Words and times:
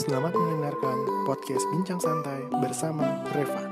Selamat 0.00 0.32
mendengarkan 0.32 1.28
podcast 1.28 1.60
Bincang 1.68 2.00
Santai 2.00 2.48
bersama 2.56 3.20
Reva. 3.36 3.68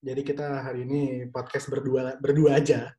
Jadi 0.00 0.22
kita 0.24 0.64
hari 0.64 0.88
ini 0.88 1.28
podcast 1.28 1.68
berdua 1.68 2.16
berdua 2.16 2.64
aja. 2.64 2.96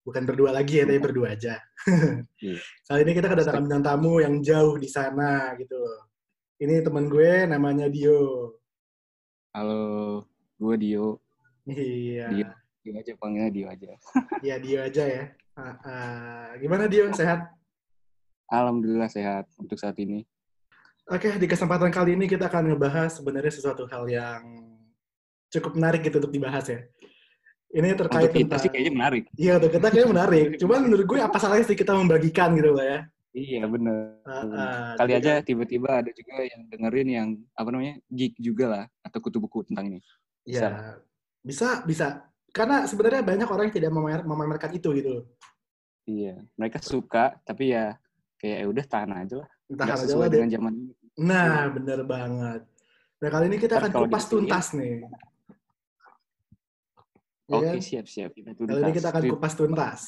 Bukan 0.00 0.24
berdua 0.24 0.48
lagi 0.56 0.80
ya, 0.80 0.88
tapi 0.88 0.96
berdua 0.96 1.36
aja. 1.36 1.60
Iya. 2.40 2.56
Kali 2.88 3.00
ini 3.04 3.12
kita 3.20 3.28
kedatangan 3.28 3.68
bintang 3.68 3.84
tamu 3.84 4.24
yang 4.24 4.40
jauh 4.40 4.80
di 4.80 4.88
sana 4.88 5.52
gitu 5.60 5.76
loh. 5.76 6.08
Ini 6.56 6.80
teman 6.80 7.12
gue 7.12 7.44
namanya 7.44 7.92
Dio. 7.92 8.56
Halo, 9.52 10.24
gue 10.56 10.74
Dio. 10.80 11.20
Iya. 11.68 12.32
Dio. 12.32 12.48
Dio 12.80 12.92
aja 12.96 13.12
panggilnya 13.20 13.52
Dio 13.52 13.66
aja. 13.68 13.92
Iya 14.40 14.56
Dio 14.56 14.80
aja 14.80 15.04
ya. 15.04 15.24
Ah, 15.52 15.76
ah. 15.84 16.48
Gimana 16.56 16.88
Dio? 16.88 17.12
Sehat? 17.12 17.65
Alhamdulillah 18.46 19.10
sehat 19.10 19.50
untuk 19.58 19.78
saat 19.78 19.98
ini. 19.98 20.22
Oke, 21.06 21.38
di 21.38 21.46
kesempatan 21.46 21.90
kali 21.94 22.18
ini 22.18 22.26
kita 22.26 22.50
akan 22.50 22.74
ngebahas 22.74 23.14
sebenarnya 23.14 23.52
sesuatu 23.54 23.86
hal 23.86 24.10
yang 24.10 24.42
cukup 25.50 25.78
menarik 25.78 26.02
gitu 26.02 26.18
untuk 26.18 26.34
dibahas 26.34 26.66
ya. 26.66 26.82
Ini 27.70 27.94
terkait 27.94 28.30
Untuk 28.30 28.38
kita 28.38 28.46
tentang... 28.46 28.62
sih 28.62 28.70
kayaknya 28.70 28.92
menarik. 28.94 29.24
Iya, 29.34 29.52
untuk 29.58 29.70
kita 29.74 29.86
kayaknya 29.90 30.10
menarik. 30.14 30.46
Cuman 30.58 30.78
menurut 30.86 31.06
gue 31.06 31.18
apa 31.18 31.36
salahnya 31.38 31.66
sih 31.66 31.78
kita 31.78 31.92
membagikan 31.94 32.54
gitu 32.58 32.74
lah 32.74 32.86
ya. 32.86 33.00
Iya 33.36 33.62
bener. 33.68 34.16
Ah, 34.24 34.42
ah, 34.48 34.90
Kali 34.96 35.12
aja 35.12 35.44
tiba-tiba 35.44 36.00
ada 36.00 36.08
juga 36.08 36.40
yang 36.40 36.60
dengerin 36.72 37.08
yang 37.12 37.28
apa 37.52 37.68
namanya 37.68 38.00
geek 38.08 38.32
juga 38.40 38.64
lah 38.64 38.84
atau 39.04 39.18
kutu 39.20 39.38
buku 39.42 39.68
tentang 39.68 39.92
ini. 39.92 40.00
Ya, 40.48 40.96
bisa, 41.44 41.84
bisa. 41.84 42.32
Karena 42.54 42.88
sebenarnya 42.88 43.20
banyak 43.20 43.48
orang 43.50 43.68
yang 43.68 43.76
tidak 43.76 43.90
memamer- 43.92 44.24
memamerkan 44.24 44.72
itu 44.72 44.88
gitu. 44.96 45.28
Iya, 46.08 46.40
mereka 46.56 46.80
suka 46.80 47.36
tapi 47.44 47.76
ya 47.76 47.98
kayak 48.36 48.56
ya 48.62 48.66
udah 48.68 48.84
tahan 48.84 49.10
aja 49.12 49.34
lah. 49.42 49.48
Nggak 49.66 49.86
aja 49.86 50.02
sesuai 50.06 50.26
lah. 50.28 50.32
dengan 50.32 50.48
zaman 50.52 50.72
ini. 50.76 50.92
Nah, 51.16 51.58
bener 51.72 52.00
banget. 52.04 52.60
Nah, 53.16 53.28
kali 53.32 53.44
ini 53.48 53.56
kita 53.56 53.74
Ntar 53.80 53.88
akan 53.88 53.92
kupas 54.04 54.24
tuntas 54.28 54.66
nih. 54.76 55.00
Ya 57.46 57.54
Oke 57.62 57.66
kan? 57.70 57.78
siap 57.78 58.06
siap 58.10 58.30
kita 58.34 58.58
Kali 58.58 58.80
ini 58.82 58.92
kita 58.92 59.08
akan 59.14 59.22
kupas 59.30 59.54
tuntas. 59.54 60.00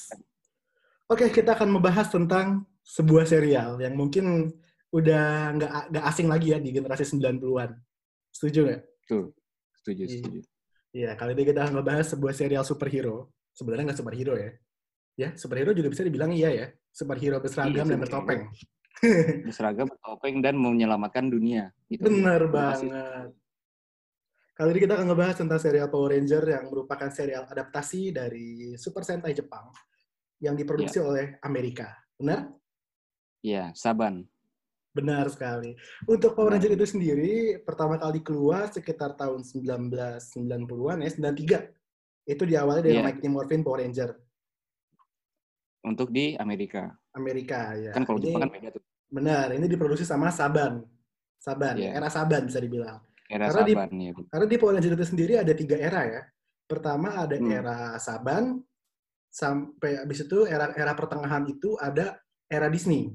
Oke, 1.09 1.33
kita 1.33 1.57
akan 1.57 1.73
membahas 1.73 2.13
tentang 2.13 2.69
sebuah 2.85 3.25
serial 3.25 3.81
yang 3.81 3.97
mungkin 3.97 4.53
udah 4.93 5.57
nggak 5.57 5.73
nggak 5.93 6.05
asing 6.05 6.29
lagi 6.29 6.53
ya 6.53 6.59
di 6.61 6.69
generasi 6.69 7.05
90-an. 7.09 7.71
Setuju 8.29 8.61
nggak? 8.69 8.81
Tuh, 9.09 9.33
setuju 9.81 10.03
Iya. 10.05 10.13
setuju. 10.21 10.41
Iya, 10.89 11.11
kali 11.17 11.33
ini 11.37 11.45
kita 11.49 11.61
akan 11.65 11.75
membahas 11.81 12.13
sebuah 12.13 12.33
serial 12.37 12.65
superhero. 12.65 13.33
Sebenarnya 13.57 13.93
nggak 13.93 14.01
superhero 14.05 14.35
ya. 14.37 14.53
Ya, 15.19 15.35
superhero 15.35 15.75
juga 15.75 15.91
bisa 15.91 16.07
dibilang 16.07 16.31
iya 16.31 16.55
ya. 16.55 16.67
Superhero 16.95 17.43
berseragam 17.43 17.75
Iya, 17.75 17.91
dan 17.91 18.01
bertopeng. 18.07 18.43
Berseragam 19.47 19.87
bertopeng 19.91 20.39
dan 20.43 20.55
menyelamatkan 20.55 21.27
dunia. 21.27 21.75
Gitu. 21.91 22.07
Bener 22.07 22.47
pasti. 22.51 22.87
banget. 22.87 23.31
Kali 24.55 24.71
ini 24.75 24.81
kita 24.83 24.95
akan 24.99 25.07
ngebahas 25.07 25.37
tentang 25.39 25.59
serial 25.63 25.87
Power 25.87 26.11
Ranger 26.15 26.43
yang 26.51 26.65
merupakan 26.67 27.07
serial 27.11 27.47
adaptasi 27.47 28.11
dari 28.11 28.75
Super 28.75 29.07
Sentai 29.07 29.35
Jepang 29.35 29.71
yang 30.39 30.55
diproduksi 30.55 30.99
oleh 30.99 31.39
Amerika. 31.43 31.95
Benar? 32.19 32.51
Iya, 33.43 33.71
Saban. 33.75 34.27
Benar 34.91 35.31
sekali. 35.31 35.79
Untuk 36.11 36.35
Power 36.35 36.59
Ranger 36.59 36.75
itu 36.75 36.87
sendiri, 36.91 37.63
pertama 37.63 37.99
kali 37.99 38.19
keluar 38.19 38.67
sekitar 38.67 39.15
tahun 39.15 39.47
1990-an 39.47 41.07
ya, 41.07 41.11
93. 41.11 42.27
Itu 42.27 42.43
diawali 42.43 42.83
dari 42.83 42.99
Iya. 42.99 43.07
Mighty 43.07 43.29
Morphin 43.31 43.63
Power 43.63 43.79
Ranger 43.79 44.11
Untuk 45.85 46.11
di 46.11 46.35
Amerika. 46.35 46.91
Amerika 47.15 47.75
ya. 47.75 47.93
Kan 47.95 48.03
kalau 48.03 48.19
Ini 48.19 48.25
Jepang 48.29 48.43
kan 48.45 48.51
beda 48.51 48.69
tuh. 48.75 48.83
benar, 49.09 49.47
ini 49.55 49.67
diproduksi 49.67 50.05
sama 50.05 50.29
Saban. 50.29 50.83
Saban, 51.39 51.79
Iya. 51.79 51.95
era 51.95 52.11
Saban 52.11 52.45
bisa 52.45 52.59
dibilang. 52.59 52.99
Era 53.31 53.47
Karena 53.49 53.63
di- 53.63 53.75
Saban 53.77 53.91
ya. 53.95 54.13
Karena 54.29 54.47
di 54.47 54.57
Ranger 54.59 54.93
itu 54.93 55.07
sendiri 55.07 55.33
ada 55.39 55.53
tiga 55.55 55.77
era 55.79 56.03
ya. 56.05 56.23
Pertama 56.67 57.25
ada 57.25 57.37
Hmm. 57.39 57.49
era 57.49 57.77
Saban, 57.97 58.59
sampai 59.31 60.03
habis 60.03 60.25
itu 60.25 60.45
era 60.45 60.75
era 60.75 60.93
pertengahan 60.93 61.47
itu 61.47 61.79
ada 61.79 62.19
era 62.47 62.67
Disney. 62.69 63.13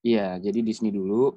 Iya, 0.00 0.38
jadi 0.38 0.62
Disney 0.62 0.94
dulu. 0.94 1.36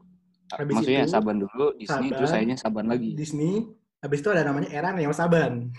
Habis 0.53 0.75
Maksudnya 0.77 1.03
itu, 1.03 1.11
Saban 1.11 1.37
dulu, 1.41 1.65
Disney 1.75 2.07
Saban, 2.07 2.15
terus 2.15 2.29
sayanya 2.29 2.55
Saban 2.55 2.85
lagi. 2.85 3.09
Disney, 3.17 3.65
habis 3.99 4.21
itu 4.21 4.29
ada 4.29 4.45
namanya 4.45 4.69
era 4.69 4.93
Neo 4.93 5.11
Saban. 5.11 5.73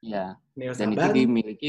Iya, 0.00 0.34
Neo 0.58 0.72
dan 0.72 0.88
itu 0.90 1.06
dimiliki 1.12 1.68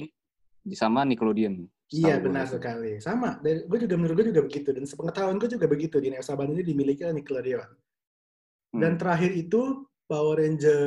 di 0.63 0.73
sama 0.73 1.03
Nickelodeon. 1.03 1.67
Iya 1.91 2.15
setahu 2.15 2.17
gue 2.17 2.25
benar 2.31 2.45
gitu. 2.47 2.53
sekali. 2.57 2.91
Sama, 2.97 3.29
dari 3.39 3.59
gue 3.67 3.77
juga 3.83 3.95
menurut 3.99 4.15
gue 4.15 4.27
juga 4.31 4.41
begitu 4.41 4.69
dan 4.71 4.83
sepengetahuan 4.83 5.35
gue 5.35 5.49
juga 5.51 5.65
begitu 5.67 5.95
di 5.99 6.07
Neo 6.09 6.23
Saban 6.23 6.49
ini 6.49 6.63
dimiliki 6.63 7.03
oleh 7.03 7.19
Nickelodeon. 7.19 7.69
Dan 8.71 8.95
Hmm. 8.95 8.99
terakhir 8.99 9.31
itu 9.31 9.61
Power 10.07 10.39
Ranger 10.39 10.79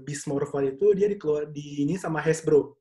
Beast 0.00 0.24
Morpher 0.24 0.64
itu 0.66 0.92
dia 0.92 1.08
dikeluar 1.08 1.48
di 1.48 1.84
ini 1.84 1.96
sama 1.96 2.20
Hasbro. 2.20 2.76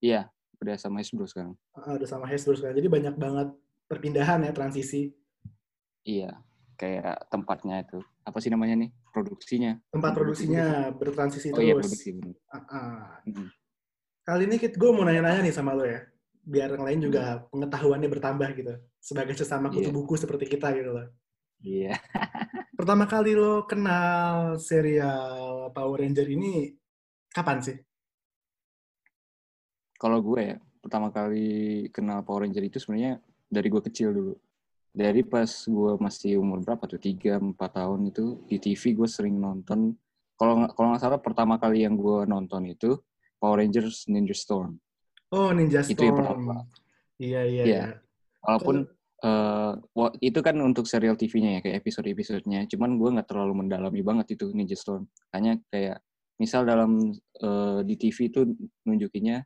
Iya, 0.00 0.30
udah 0.58 0.74
sama 0.74 0.98
Hasbro 0.98 1.26
sekarang. 1.26 1.54
Ah, 1.74 1.94
udah 1.94 2.08
sama 2.08 2.26
Hasbro 2.26 2.54
sekarang. 2.54 2.78
Jadi 2.78 2.88
banyak 2.88 3.14
banget 3.14 3.48
perpindahan 3.86 4.46
ya 4.46 4.52
transisi. 4.54 5.10
Iya, 6.02 6.40
kayak 6.74 7.28
tempatnya 7.28 7.84
itu. 7.84 8.00
Apa 8.24 8.38
sih 8.38 8.48
namanya 8.48 8.78
nih? 8.78 8.90
Produksinya. 9.10 9.76
Tempat 9.90 10.12
produksinya 10.14 10.94
bertransisi 10.94 11.50
Oh 11.52 11.60
iya, 11.60 11.74
terus. 11.74 11.90
produksi. 11.90 12.08
bener. 12.16 12.34
Ah, 12.48 12.64
ah. 12.70 13.06
Mm-mm. 13.26 13.48
Kali 14.20 14.42
ini 14.46 14.56
gue 14.60 14.90
mau 14.92 15.02
nanya-nanya 15.02 15.40
nih 15.42 15.54
sama 15.54 15.72
lo 15.74 15.84
ya. 15.84 16.00
Biar 16.44 16.72
yang 16.76 16.84
lain 16.84 17.00
juga 17.00 17.44
pengetahuannya 17.52 18.08
bertambah 18.08 18.48
gitu. 18.56 18.74
Sebagai 19.00 19.34
sesama 19.36 19.72
kutu 19.72 19.88
Iya. 19.88 19.96
buku 19.96 20.14
seperti 20.20 20.44
kita 20.48 20.72
gitu 20.76 20.90
loh. 20.92 21.08
Iya. 21.60 21.96
Pertama 22.78 23.04
kali 23.04 23.36
lo 23.36 23.68
kenal 23.68 24.56
serial 24.56 25.68
Power 25.76 26.00
Ranger 26.00 26.24
ini 26.32 26.72
kapan 27.28 27.60
sih? 27.60 27.76
Kalau 30.00 30.24
gue 30.24 30.40
ya, 30.40 30.56
pertama 30.80 31.12
kali 31.12 31.84
kenal 31.92 32.24
Power 32.24 32.48
Ranger 32.48 32.64
itu 32.64 32.80
sebenarnya 32.80 33.20
dari 33.52 33.68
gue 33.68 33.82
kecil 33.84 34.16
dulu. 34.16 34.34
Dari 34.90 35.20
pas 35.22 35.44
gue 35.68 35.92
masih 36.00 36.40
umur 36.40 36.64
berapa 36.64 36.88
tuh, 36.88 36.96
3-4 36.96 37.52
tahun 37.76 38.00
itu, 38.08 38.40
di 38.48 38.56
TV 38.56 38.96
gue 38.96 39.04
sering 39.04 39.36
nonton. 39.36 39.92
Kalau 40.40 40.64
nggak 40.64 41.02
salah 41.04 41.20
pertama 41.20 41.60
kali 41.60 41.84
yang 41.84 42.00
gue 42.00 42.24
nonton 42.24 42.64
itu 42.64 42.96
Power 43.40 43.64
Rangers 43.64 44.04
Ninja 44.06 44.36
Storm. 44.36 44.76
Oh, 45.32 45.50
Ninja 45.50 45.80
Storm. 45.80 45.96
Itu 45.96 46.02
yang 46.04 46.16
pertama. 46.20 46.54
Iya, 47.16 47.40
iya, 47.48 47.62
Iya. 47.64 47.64
iya. 47.64 47.84
Walaupun 48.44 48.76
wa- 49.92 50.14
itu 50.20 50.40
kan 50.40 50.56
untuk 50.60 50.84
serial 50.88 51.16
TV-nya 51.16 51.58
ya, 51.58 51.60
kayak 51.60 51.84
episode-episodenya. 51.84 52.68
Cuman 52.68 52.96
gue 52.96 53.08
nggak 53.16 53.28
terlalu 53.28 53.64
mendalami 53.64 54.00
banget 54.04 54.36
itu 54.36 54.52
Ninja 54.52 54.76
Storm. 54.76 55.08
Hanya 55.32 55.56
kayak, 55.72 56.00
misal 56.40 56.64
dalam 56.64 57.12
eh, 57.40 57.80
di 57.84 57.94
TV 57.96 58.32
itu 58.32 58.40
nunjukinnya 58.84 59.44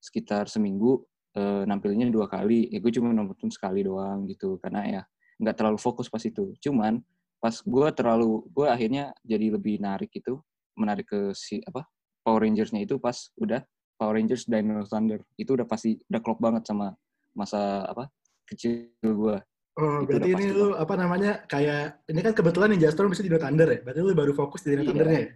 sekitar 0.00 0.48
seminggu 0.48 1.04
eh, 1.36 1.62
nampilnya 1.68 2.08
dua 2.08 2.26
kali. 2.28 2.68
Ya 2.72 2.80
gue 2.80 2.92
cuma 2.92 3.12
nonton 3.12 3.52
sekali 3.52 3.84
doang 3.84 4.24
gitu. 4.28 4.56
Karena 4.60 4.84
ya 4.88 5.02
nggak 5.40 5.56
terlalu 5.56 5.76
fokus 5.80 6.08
pas 6.08 6.20
itu. 6.24 6.56
Cuman 6.60 7.00
pas 7.40 7.56
gue 7.56 7.88
terlalu, 7.96 8.44
gue 8.52 8.66
akhirnya 8.68 9.12
jadi 9.24 9.52
lebih 9.56 9.80
narik 9.80 10.12
itu, 10.12 10.36
menarik 10.76 11.08
ke 11.08 11.32
si 11.32 11.60
apa 11.64 11.84
Power 12.30 12.46
Rangers-nya 12.46 12.86
itu 12.86 13.02
pas 13.02 13.34
udah 13.42 13.58
Power 13.98 14.14
Rangers 14.14 14.46
Dino 14.46 14.86
Thunder. 14.86 15.18
Itu 15.34 15.58
udah 15.58 15.66
pasti, 15.66 15.98
udah 16.06 16.20
klop 16.22 16.38
banget 16.38 16.62
sama 16.70 16.94
masa 17.34 17.82
apa 17.90 18.06
kecil 18.46 18.94
gue. 19.02 19.36
Oh, 19.78 20.06
Itu 20.06 20.14
berarti 20.14 20.30
ini 20.30 20.46
lu 20.54 20.78
apa 20.78 20.94
namanya 20.94 21.42
kayak 21.50 22.06
ini 22.06 22.20
kan 22.22 22.34
kebetulan 22.38 22.70
Ninja 22.70 22.94
Storm 22.94 23.10
bisa 23.10 23.26
di 23.26 23.30
Dino 23.30 23.42
Thunder 23.42 23.66
ya. 23.66 23.78
Berarti 23.82 23.98
lu 23.98 24.14
baru 24.14 24.30
fokus 24.30 24.62
di 24.62 24.78
Dino 24.78 24.86
Iya. 24.86 24.88
Thundernya 24.94 25.18
ya. 25.18 25.30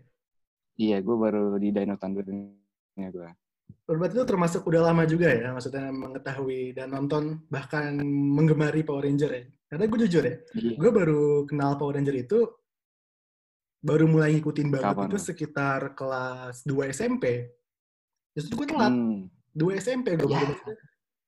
Iya, 0.75 0.97
gue 1.03 1.17
baru 1.19 1.59
di 1.59 1.69
Dino 1.75 1.95
Thunder 1.99 2.25
nya 2.95 3.09
gue. 3.11 3.29
Berarti 3.91 4.15
lu 4.17 4.25
termasuk 4.25 4.63
udah 4.65 4.81
lama 4.91 5.03
juga 5.05 5.29
ya, 5.29 5.53
maksudnya 5.53 5.93
mengetahui 5.93 6.73
dan 6.79 6.95
nonton 6.95 7.43
bahkan 7.51 7.99
menggemari 8.07 8.87
Power 8.87 9.03
Ranger 9.03 9.31
ya. 9.35 9.45
Karena 9.69 9.85
gue 9.91 9.99
jujur 10.07 10.23
ya, 10.23 10.37
Iya. 10.55 10.77
gue 10.79 10.91
baru 10.95 11.43
kenal 11.51 11.75
Power 11.75 11.99
Ranger 11.99 12.17
itu 12.17 12.39
baru 13.85 14.09
mulai 14.09 14.33
ngikutin 14.35 14.69
banget 14.73 14.97
Kapan 14.97 15.07
itu 15.07 15.19
sekitar 15.21 15.81
kelas 15.93 16.65
2 16.65 16.89
SMP. 16.89 17.53
Justru 18.33 18.53
gue 18.57 18.67
telat, 18.67 18.91
Hmm. 18.91 19.29
2 19.53 19.77
SMP 19.77 20.17
gue 20.17 20.25
Ya. 20.25 20.41
baru, 20.41 20.55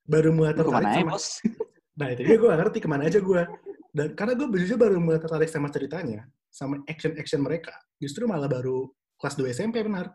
baru 0.08 0.30
mulai 0.32 0.52
tertarik 0.56 0.72
ke 0.72 0.74
mana 0.74 0.88
ya, 0.88 1.00
sama 1.04 1.12
bos? 1.12 1.26
Nah 1.96 2.12
itu 2.12 2.20
dia 2.24 2.36
gue 2.36 2.44
gak 2.44 2.60
ngerti 2.60 2.78
ke 2.80 2.88
mana 2.88 3.02
aja 3.04 3.20
gue. 3.20 3.42
Dan 3.88 4.08
karena 4.12 4.32
gue 4.34 4.46
jujur 4.60 4.76
baru 4.76 4.96
mulai 4.98 5.16
tertarik 5.16 5.48
sama 5.48 5.68
ceritanya, 5.68 6.28
sama 6.50 6.80
action-action 6.84 7.40
mereka. 7.40 7.72
Justru 7.96 8.24
malah 8.24 8.48
baru 8.48 8.88
kelas 9.16 9.34
2 9.34 9.48
SMP 9.48 9.80
benar. 9.80 10.12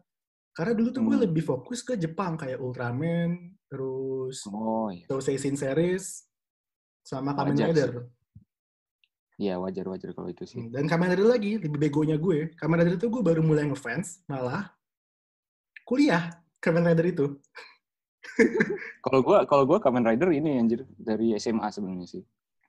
Karena 0.52 0.76
dulu 0.76 0.90
tuh 0.92 1.02
gue 1.02 1.18
Hmm. 1.18 1.26
lebih 1.26 1.42
fokus 1.42 1.82
ke 1.82 1.96
Jepang 1.96 2.36
kayak 2.36 2.60
Ultraman, 2.60 3.34
terus 3.66 4.46
Oh 4.46 4.90
iya. 4.90 5.06
Touseisin 5.08 5.56
series, 5.56 6.26
sama 7.02 7.34
Kamen 7.34 7.56
Rider. 7.56 8.06
Iya, 9.42 9.58
wajar-wajar 9.58 10.14
kalau 10.14 10.30
itu 10.30 10.46
sih. 10.46 10.62
Hmm, 10.62 10.70
Dan 10.70 10.86
Kamen 10.86 11.18
Rider 11.18 11.26
lagi, 11.26 11.58
lebih 11.58 11.82
begonya 11.82 12.14
gue. 12.16 12.54
Kamen 12.54 12.78
Rider 12.78 12.94
itu 12.94 13.10
gue 13.10 13.24
baru 13.26 13.42
mulai 13.42 13.66
ngefans, 13.66 14.22
malah 14.30 14.70
kuliah 15.82 16.30
Kamen 16.62 16.86
Rider 16.86 17.10
itu. 17.10 17.26
Kalau 19.02 19.26
gua 19.26 19.50
kalau 19.50 19.66
gua 19.66 19.82
Kamen 19.82 20.06
Rider 20.06 20.30
ini 20.30 20.62
anjir 20.62 20.86
dari 20.94 21.34
SMA 21.36 21.66
sebenarnya 21.68 22.06
sih. 22.08 22.22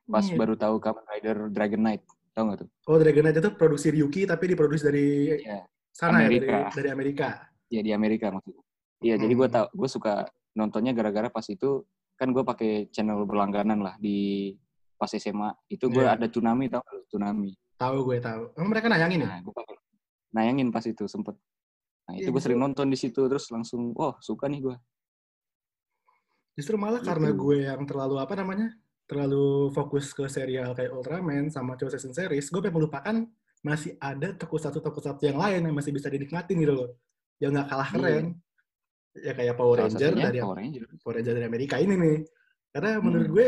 Pas 0.03 0.25
Iya. 0.25 0.33
baru 0.33 0.57
tahu 0.57 0.81
Kamen 0.81 1.05
Rider 1.05 1.37
Dragon 1.53 1.77
Knight. 1.79 2.01
Tahu 2.33 2.43
nggak 2.49 2.59
tuh? 2.65 2.69
Oh, 2.89 2.97
Dragon 2.97 3.21
Knight 3.21 3.37
itu 3.37 3.49
produksi 3.53 3.93
Ryuki 3.93 4.25
tapi 4.25 4.49
diproduksi 4.49 4.89
dari 4.89 5.07
Iya. 5.39 5.69
sana 5.93 6.25
Amerika. 6.25 6.49
ya, 6.49 6.57
dari, 6.65 6.73
dari 6.73 6.89
Amerika. 6.89 7.27
Ya 7.69 7.81
di 7.85 7.91
Amerika 7.93 8.25
maksudnya. 8.33 8.65
Iya, 8.99 9.15
jadi 9.21 9.33
gue 9.35 9.47
Hmm. 9.47 9.55
tau, 9.55 9.65
gue 9.69 9.85
suka 9.87 10.13
nontonnya 10.53 10.91
gara-gara 10.91 11.29
pas 11.29 11.45
itu 11.45 11.85
kan 12.17 12.33
gue 12.33 12.41
pakai 12.41 12.89
channel 12.89 13.21
berlangganan 13.23 13.77
lah 13.77 13.93
di 14.01 14.49
pas 15.03 15.11
SMA. 15.11 15.51
Itu 15.67 15.91
gue 15.91 15.99
Iya. 15.99 16.15
ada 16.15 16.31
Tsunami 16.31 16.71
tau? 16.71 16.79
Tsunami. 17.11 17.51
Tahu 17.75 17.97
gue 18.07 18.17
tahu. 18.23 18.41
Emang 18.55 18.71
mereka 18.71 18.87
nayangin 18.87 19.27
ya? 19.27 19.27
Nah, 19.27 19.39
gue 19.43 19.51
nayangin 20.31 20.71
pas 20.71 20.85
itu 20.87 21.03
sempet. 21.05 21.35
Nah, 22.07 22.15
itu 22.15 22.27
Iya, 22.27 22.31
gue 22.31 22.41
sering 22.41 22.59
nonton 22.63 22.87
di 22.87 22.95
situ 22.95 23.19
terus 23.27 23.51
langsung, 23.51 23.91
oh 23.99 24.15
suka 24.23 24.47
nih 24.47 24.63
gue. 24.63 24.75
Justru 26.53 26.77
malah 26.77 27.01
karena 27.03 27.33
Gitu. 27.33 27.41
gue 27.43 27.57
yang 27.67 27.83
terlalu 27.83 28.15
apa 28.21 28.33
namanya? 28.37 28.71
Terlalu 29.03 29.73
fokus 29.75 30.15
ke 30.15 30.23
serial 30.31 30.71
kayak 30.71 30.93
Ultraman 30.95 31.51
sama 31.51 31.75
Chosen 31.75 32.13
Series, 32.15 32.47
gue 32.47 32.61
pengen 32.63 32.77
melupakan 32.79 33.15
masih 33.63 33.95
ada 33.99 34.31
tokusatsu-tokusatsu 34.35 35.23
yang 35.27 35.39
lain 35.39 35.61
yang 35.67 35.75
masih 35.75 35.91
bisa 35.91 36.07
dinikmatin 36.07 36.55
gitu 36.59 36.73
loh. 36.75 36.89
Yang 37.39 37.51
nggak 37.59 37.67
kalah 37.67 37.89
Iya. 37.89 37.95
keren. 37.99 38.25
Ya 39.13 39.33
kayak 39.37 39.55
Power 39.55 39.77
Ranger 39.77 40.11
dari 40.13 40.39
Power 40.41 40.57
Ranger. 40.57 40.83
Power 41.03 41.13
Ranger 41.19 41.33
dari 41.37 41.45
Amerika 41.47 41.75
ini 41.77 41.93
nih. 41.95 42.17
Karena 42.73 42.97
menurut 42.97 43.27
Hmm. 43.29 43.35
gue 43.37 43.47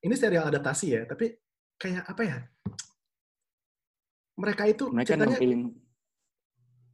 ini 0.00 0.14
serial 0.16 0.48
adaptasi 0.48 0.86
ya, 0.90 1.02
tapi 1.04 1.36
kayak 1.76 2.04
apa 2.08 2.22
ya? 2.24 2.38
Mereka 4.40 4.62
itu 4.68 4.88
Mereka 4.88 5.08
ceritanya 5.12 5.36
nampilin 5.36 5.60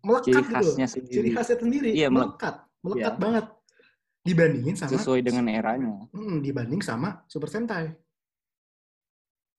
melekat 0.03 0.25
ciri 0.27 0.43
gitu. 0.43 0.55
khasnya 0.55 0.87
Ciri 0.87 1.03
sendiri. 1.07 1.29
khasnya 1.35 1.57
sendiri, 1.59 1.91
Iya, 1.95 2.09
melek- 2.11 2.35
melekat, 2.39 2.55
melekat 2.83 3.15
Iya. 3.15 3.23
banget. 3.23 3.47
Dibandingin 4.27 4.75
sama 4.75 4.91
sesuai 4.91 5.21
dengan 5.23 5.45
eranya. 5.47 5.95
Mm, 6.11 6.43
dibanding 6.43 6.83
sama 6.83 7.23
Super 7.31 7.47
Sentai. 7.47 7.95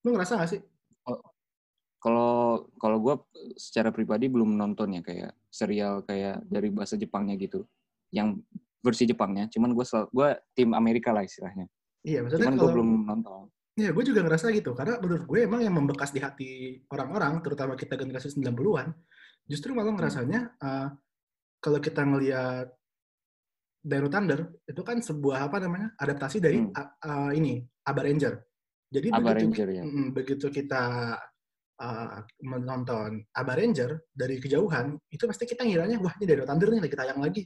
Lu 0.04 0.12
ngerasa 0.12 0.36
gak 0.36 0.50
sih? 0.52 0.60
Kalau 1.98 2.68
kalau 2.78 2.98
gue 3.02 3.14
secara 3.58 3.90
pribadi 3.90 4.30
belum 4.30 4.54
nonton 4.54 4.94
ya 4.94 5.02
kayak 5.02 5.32
serial 5.50 6.04
kayak 6.06 6.44
dari 6.46 6.68
bahasa 6.70 6.94
Jepangnya 6.94 7.34
gitu, 7.34 7.64
yang 8.12 8.38
versi 8.84 9.02
Jepangnya. 9.02 9.48
Cuman 9.50 9.72
gue 9.74 9.82
gue 10.12 10.28
tim 10.54 10.70
Amerika 10.76 11.10
lah 11.10 11.24
istilahnya. 11.26 11.66
Iya, 12.08 12.18
maksudnya 12.24 12.48
Cuman 12.48 12.56
gue 12.56 12.64
kalau 12.64 12.74
belum 12.80 12.90
nonton. 13.04 13.42
Iya, 13.78 13.90
gue 13.94 14.04
juga 14.08 14.20
ngerasa 14.24 14.46
gitu. 14.56 14.70
Karena 14.72 14.96
menurut 14.98 15.24
gue 15.28 15.38
emang 15.44 15.60
yang 15.60 15.74
membekas 15.76 16.10
di 16.10 16.20
hati 16.24 16.80
orang-orang, 16.90 17.44
terutama 17.44 17.76
kita 17.76 17.94
generasi 17.94 18.32
90-an, 18.34 18.88
justru 19.46 19.76
malah 19.76 19.92
ngerasanya 19.94 20.40
uh, 20.58 20.88
kalau 21.62 21.78
kita 21.78 22.02
ngelihat 22.02 22.66
Dino 23.78 24.08
Thunder, 24.10 24.40
itu 24.66 24.82
kan 24.82 24.98
sebuah 24.98 25.46
apa 25.46 25.62
namanya 25.62 25.94
adaptasi 25.94 26.42
dari 26.42 26.58
Hmm. 26.58 26.74
uh, 26.74 26.90
uh, 27.06 27.30
ini 27.30 27.62
Aba 27.86 28.02
Ranger. 28.02 28.34
Jadi 28.88 29.14
Aba 29.14 29.30
begitu, 29.30 29.46
Ranger 29.46 29.68
ya. 29.70 29.82
Mm, 29.84 30.06
begitu 30.16 30.46
kita 30.50 30.82
uh, 31.78 32.18
menonton 32.42 33.22
Aba 33.30 33.52
Ranger 33.54 34.10
dari 34.10 34.42
kejauhan, 34.42 34.98
itu 35.12 35.22
pasti 35.28 35.46
kita 35.46 35.62
ngiranya 35.62 36.02
wah 36.02 36.12
ini 36.18 36.24
Dino 36.26 36.42
Thunder 36.42 36.68
nih 36.74 36.82
lagi 36.82 36.96
tayang 36.98 37.20
lagi. 37.22 37.42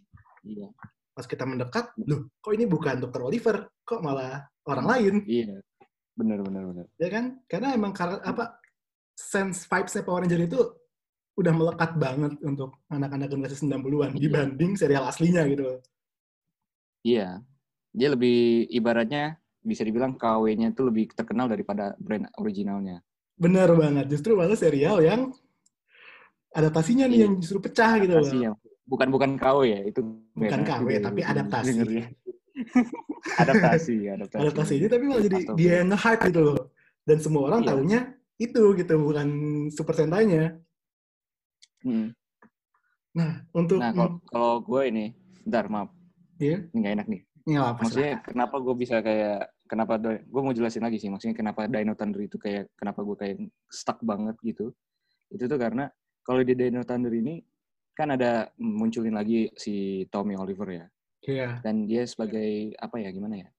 Iya. 0.48 0.72
Pas 1.12 1.28
kita 1.28 1.44
mendekat, 1.44 1.92
loh 2.08 2.32
kok 2.40 2.52
ini 2.56 2.64
bukan 2.64 3.04
Dr. 3.04 3.20
Oliver, 3.28 3.68
kok 3.84 4.00
malah 4.00 4.48
orang 4.64 4.86
lain. 4.86 5.14
Iya. 5.26 5.58
Bener 6.12 6.44
bener 6.44 6.62
bener. 6.68 6.86
ya 7.00 7.08
kan 7.08 7.40
karena 7.48 7.72
emang 7.72 7.96
kar- 7.96 8.20
apa 8.20 8.60
sense 9.16 9.64
vibes-nya 9.64 10.04
Power 10.04 10.20
Ranger 10.22 10.44
itu 10.44 10.60
udah 11.32 11.52
melekat 11.56 11.96
banget 11.96 12.36
untuk 12.44 12.76
anak-anak 12.86 13.32
generasi 13.32 13.64
90-an 13.64 14.12
Iya. 14.12 14.20
dibanding 14.20 14.72
serial 14.76 15.08
aslinya 15.08 15.48
gitu. 15.48 15.80
Iya. 17.02 17.40
Dia 17.92 18.08
lebih 18.12 18.68
ibaratnya 18.68 19.36
bisa 19.62 19.82
dibilang 19.82 20.16
KW-nya 20.16 20.72
itu 20.72 20.82
lebih 20.84 21.12
terkenal 21.12 21.48
daripada 21.48 21.96
brand 21.96 22.28
originalnya. 22.36 23.00
Bener 23.40 23.72
banget. 23.72 24.12
Justru 24.12 24.36
malah 24.36 24.54
serial 24.54 25.00
yang 25.00 25.32
adaptasinya 26.52 27.08
nih 27.08 27.16
Iya. 27.16 27.24
yang 27.24 27.32
justru 27.40 27.58
pecah 27.58 27.96
gitu 28.04 28.12
loh. 28.12 28.56
Bukan 28.84 29.08
bukan 29.08 29.30
KW 29.40 29.58
ya, 29.64 29.80
itu 29.88 30.04
Bukan 30.36 30.60
beda 30.60 30.68
KW, 30.68 30.86
tapi 31.00 31.20
ya, 31.24 31.26
adaptasi. 31.32 31.72
adaptasi, 33.22 33.96
adaptasi. 34.10 34.40
Adaptasi 34.42 34.72
ini 34.82 34.86
tapi 34.90 35.04
malah 35.06 35.22
jadi 35.22 35.36
Astagfirullah. 35.38 35.58
dia 35.60 35.76
nge-hype 35.88 36.22
gitu 36.30 36.40
loh. 36.42 36.60
Dan 37.02 37.18
semua 37.18 37.42
orang 37.50 37.60
Iya. 37.62 37.68
taunya 37.70 38.00
itu 38.38 38.62
gitu, 38.78 38.94
bukan 38.98 39.28
Super 39.70 39.94
Sentai-nya. 39.94 40.58
Hmm. 41.82 42.14
Nah, 43.14 43.44
untuk... 43.54 43.78
Nah, 43.78 43.92
kalau 43.92 44.10
kalau 44.26 44.54
gue 44.62 44.82
ini, 44.88 45.04
bentar 45.44 45.66
maaf, 45.68 45.90
Iya, 46.42 46.66
ini 46.74 46.76
nggak 46.82 46.94
enak 46.98 47.06
nih. 47.06 47.22
ini 47.42 47.54
apa 47.58 47.82
Maksudnya 47.82 48.12
kenapa 48.22 48.56
gue 48.62 48.74
bisa 48.78 48.96
kayak 49.02 49.50
kenapa 49.66 49.98
gue 50.02 50.40
mau 50.42 50.54
jelasin 50.54 50.82
lagi 50.86 50.98
sih 51.02 51.10
maksudnya 51.10 51.34
kenapa 51.34 51.66
Dino 51.66 51.94
Thunder 51.98 52.22
itu 52.22 52.38
kayak 52.38 52.70
kenapa 52.78 53.02
gue 53.02 53.16
kayak 53.18 53.36
stuck 53.66 53.98
banget 54.02 54.38
gitu. 54.46 54.70
Itu 55.30 55.50
tuh 55.50 55.58
karena 55.58 55.90
kalau 56.22 56.42
di 56.46 56.54
Dino 56.54 56.86
Thunder 56.86 57.10
ini 57.10 57.42
kan 57.98 58.14
ada 58.14 58.46
munculin 58.62 59.14
lagi 59.14 59.50
si 59.58 60.06
Tommy 60.10 60.38
Oliver 60.38 60.68
ya. 60.70 60.86
Iya. 61.22 61.62
Dan 61.62 61.86
dia 61.86 62.02
sebagai 62.04 62.74
apa 62.76 62.98
ya 62.98 63.10
gimana 63.10 63.36
ya? 63.38 63.50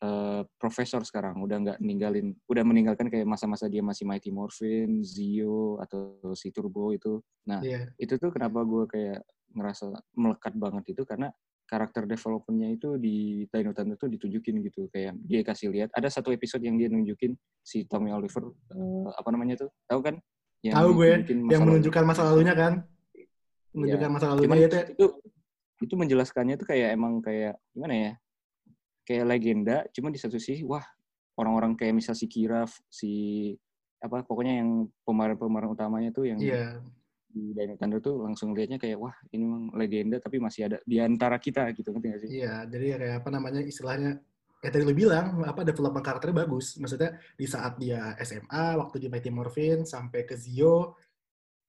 eh, 0.00 0.42
profesor 0.56 1.04
sekarang 1.04 1.44
udah 1.44 1.56
nggak 1.60 1.78
ninggalin 1.84 2.32
udah 2.48 2.64
meninggalkan 2.64 3.12
kayak 3.12 3.28
masa-masa 3.28 3.68
dia 3.68 3.84
masih 3.84 4.08
Mighty 4.08 4.32
Morphin, 4.32 5.04
Zio 5.04 5.76
atau 5.76 6.16
si 6.32 6.48
Turbo 6.48 6.88
itu. 6.96 7.20
Nah, 7.44 7.60
Iya. 7.60 7.92
itu 8.00 8.16
tuh 8.16 8.32
kenapa 8.32 8.64
gue 8.64 8.88
kayak 8.88 9.20
ngerasa 9.52 9.92
melekat 10.16 10.56
banget 10.56 10.96
itu 10.96 11.04
karena 11.04 11.28
karakter 11.68 12.08
developmentnya 12.08 12.80
itu 12.80 12.96
di 12.96 13.44
Dino 13.44 13.76
Thunder 13.76 13.94
tuh 13.94 14.08
ditunjukin 14.08 14.64
gitu 14.64 14.88
kayak 14.88 15.20
dia 15.20 15.44
kasih 15.44 15.68
lihat 15.68 15.92
ada 15.92 16.08
satu 16.08 16.32
episode 16.32 16.64
yang 16.64 16.80
dia 16.80 16.88
nunjukin 16.88 17.36
si 17.60 17.84
Tommy 17.84 18.08
Oliver 18.08 18.48
eh, 18.72 19.08
apa 19.12 19.28
namanya 19.28 19.60
tuh 19.62 19.70
tahu 19.84 20.00
kan 20.00 20.16
Yang 20.64 20.74
Tahu 20.80 20.88
gue, 20.96 21.10
masa 21.12 21.28
yang 21.28 21.60
lalu. 21.60 21.68
menunjukkan 21.76 22.04
masa 22.08 22.22
lalunya 22.24 22.54
kan? 22.56 22.72
Menunjukkan 23.76 24.08
Iya. 24.08 24.14
masa 24.16 24.26
Cuman 24.32 24.36
lalunya 24.48 24.64
itu. 24.64 24.78
itu 24.96 25.06
itu 25.80 25.94
menjelaskannya 25.96 26.60
tuh 26.60 26.68
kayak 26.68 26.92
emang 26.94 27.24
kayak 27.24 27.56
gimana 27.72 27.94
ya 27.96 28.12
kayak 29.08 29.24
legenda 29.26 29.76
cuma 29.96 30.12
di 30.12 30.20
satu 30.20 30.36
sisi 30.36 30.62
wah 30.62 30.84
orang-orang 31.40 31.72
kayak 31.74 31.96
misal 31.96 32.12
si 32.12 32.28
Kira 32.28 32.68
si 32.92 33.12
apa 34.00 34.24
pokoknya 34.24 34.64
yang 34.64 34.88
pemeran-pemeran 35.04 35.72
utamanya 35.72 36.10
tuh 36.12 36.28
yang 36.28 36.40
Iya. 36.40 36.80
di 37.30 37.54
Dino 37.54 37.76
Thunder 37.78 38.00
tuh 38.02 38.26
langsung 38.26 38.56
lihatnya 38.56 38.80
kayak 38.80 38.98
wah 38.98 39.14
ini 39.30 39.44
memang 39.44 39.64
legenda 39.76 40.18
tapi 40.18 40.42
masih 40.42 40.66
ada 40.66 40.76
di 40.82 40.98
antara 40.98 41.38
kita 41.38 41.70
gitu 41.76 41.94
ngerti 41.94 42.06
gak 42.10 42.20
sih? 42.26 42.28
Iya, 42.42 42.66
jadi 42.66 42.84
ya 42.84 42.96
kayak 42.98 43.16
apa 43.22 43.28
namanya 43.30 43.60
istilahnya 43.62 44.18
ya 44.60 44.68
tadi 44.68 44.82
lu 44.84 44.92
bilang 44.92 45.40
apa 45.46 45.62
development 45.62 46.04
karakternya 46.04 46.42
bagus. 46.42 46.74
Maksudnya 46.76 47.16
di 47.38 47.46
saat 47.46 47.78
dia 47.78 48.18
SMA, 48.20 48.76
waktu 48.76 48.96
di 48.98 49.06
Mighty 49.06 49.30
Morphin 49.30 49.86
sampai 49.86 50.26
ke 50.26 50.34
Zio, 50.34 50.98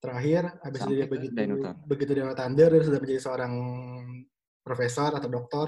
terakhir 0.02 0.42
habis 0.66 0.80
itu 0.82 0.86
Sampai 0.90 0.98
dia 0.98 1.06
begitu 1.06 1.38
begitu 1.86 2.12
Dino 2.18 2.34
Thunder 2.34 2.70
dia 2.74 2.84
sudah 2.84 3.00
menjadi 3.00 3.22
seorang 3.22 3.54
profesor 4.66 5.14
atau 5.14 5.30
dokter 5.30 5.68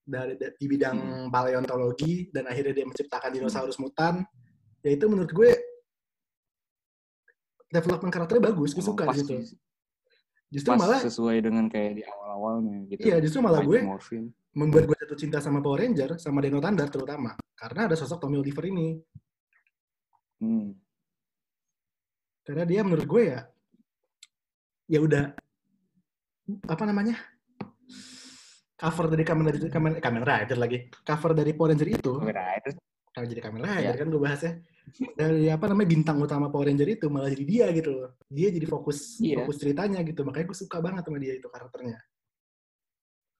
dari 0.00 0.34
di 0.34 0.66
bidang 0.66 0.96
Hmm. 0.96 1.28
paleontologi 1.28 2.32
dan 2.32 2.48
akhirnya 2.48 2.72
dia 2.72 2.86
menciptakan 2.88 3.30
dinosaurus 3.30 3.76
mutan. 3.78 4.24
Ya 4.80 4.96
itu 4.96 5.04
menurut 5.06 5.28
gue 5.30 5.50
development 7.70 8.10
karakternya 8.10 8.50
bagus, 8.50 8.74
gue 8.74 8.82
suka 8.82 9.06
pas 9.06 9.14
di 9.14 9.22
situ. 9.22 9.34
sih. 9.44 9.58
Justru 10.50 10.74
Pas 10.74 10.80
malah 10.82 10.98
sesuai 10.98 11.36
dengan 11.46 11.70
kayak 11.70 11.92
di 11.94 12.02
awal-awalnya 12.02 12.90
gitu. 12.90 13.06
Iya, 13.06 13.22
justru 13.22 13.38
malah 13.38 13.62
gue 13.62 13.78
Morphin. 13.86 14.34
membuat 14.50 14.90
gue 14.90 14.96
jatuh 15.06 15.14
cinta 15.14 15.38
sama 15.38 15.62
Power 15.62 15.78
Ranger, 15.78 16.18
sama 16.18 16.42
Dino 16.42 16.58
Thunder 16.58 16.90
terutama. 16.90 17.38
Karena 17.54 17.86
ada 17.86 17.94
sosok 17.94 18.18
Tommy 18.26 18.42
Oliver 18.42 18.66
ini. 18.66 18.98
Hmm. 20.42 20.74
Karena 22.50 22.66
dia 22.66 22.82
menurut 22.82 23.06
gue 23.06 23.22
ya, 23.30 23.46
ya 24.90 24.98
udah, 24.98 25.30
apa 26.66 26.82
namanya, 26.82 27.14
cover 28.74 29.06
dari 29.06 29.22
Kamen 29.22 29.46
Rider, 29.46 29.70
Kamen, 29.70 30.02
Kamen 30.02 30.24
Rider 30.26 30.58
lagi. 30.58 30.90
Cover 31.06 31.30
dari 31.30 31.54
Power 31.54 31.70
Ranger 31.70 31.88
itu, 31.94 32.10
Kamen 32.18 32.34
Rider. 32.34 32.74
kalau 33.14 33.26
jadi 33.30 33.42
Kamen 33.46 33.62
Rider 33.62 33.94
Iya. 33.94 34.00
kan 34.02 34.06
gue 34.10 34.18
bahasnya, 34.18 34.52
dari 35.14 35.46
apa 35.46 35.70
namanya, 35.70 35.88
bintang 35.94 36.18
utama 36.18 36.50
Power 36.50 36.66
Ranger 36.66 36.90
itu 36.90 37.06
malah 37.06 37.30
jadi 37.30 37.44
dia 37.46 37.66
gitu 37.70 37.90
loh. 37.94 38.10
Dia 38.26 38.50
jadi 38.50 38.66
fokus 38.66 39.22
Iya. 39.22 39.46
fokus 39.46 39.56
ceritanya 39.62 40.02
gitu. 40.02 40.26
Makanya 40.26 40.46
gue 40.50 40.58
suka 40.58 40.82
banget 40.82 41.06
sama 41.06 41.22
dia 41.22 41.38
itu 41.38 41.46
karakternya. 41.46 42.02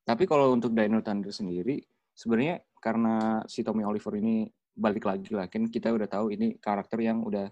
Tapi 0.07 0.23
kalau 0.23 0.55
untuk 0.55 0.71
Dino 0.71 1.03
Thunder 1.03 1.35
sendiri, 1.35 1.83
sebenarnya 2.15 2.63
karena 2.79 3.43
si 3.51 3.67
Tommy 3.67 3.83
Oliver 3.83 4.15
ini 4.23 4.47
balik 4.71 5.03
lagi 5.11 5.35
lah, 5.35 5.51
kan 5.51 5.67
kita 5.67 5.91
udah 5.91 6.07
tahu 6.07 6.31
ini 6.31 6.63
karakter 6.63 7.03
yang 7.03 7.27
udah 7.27 7.51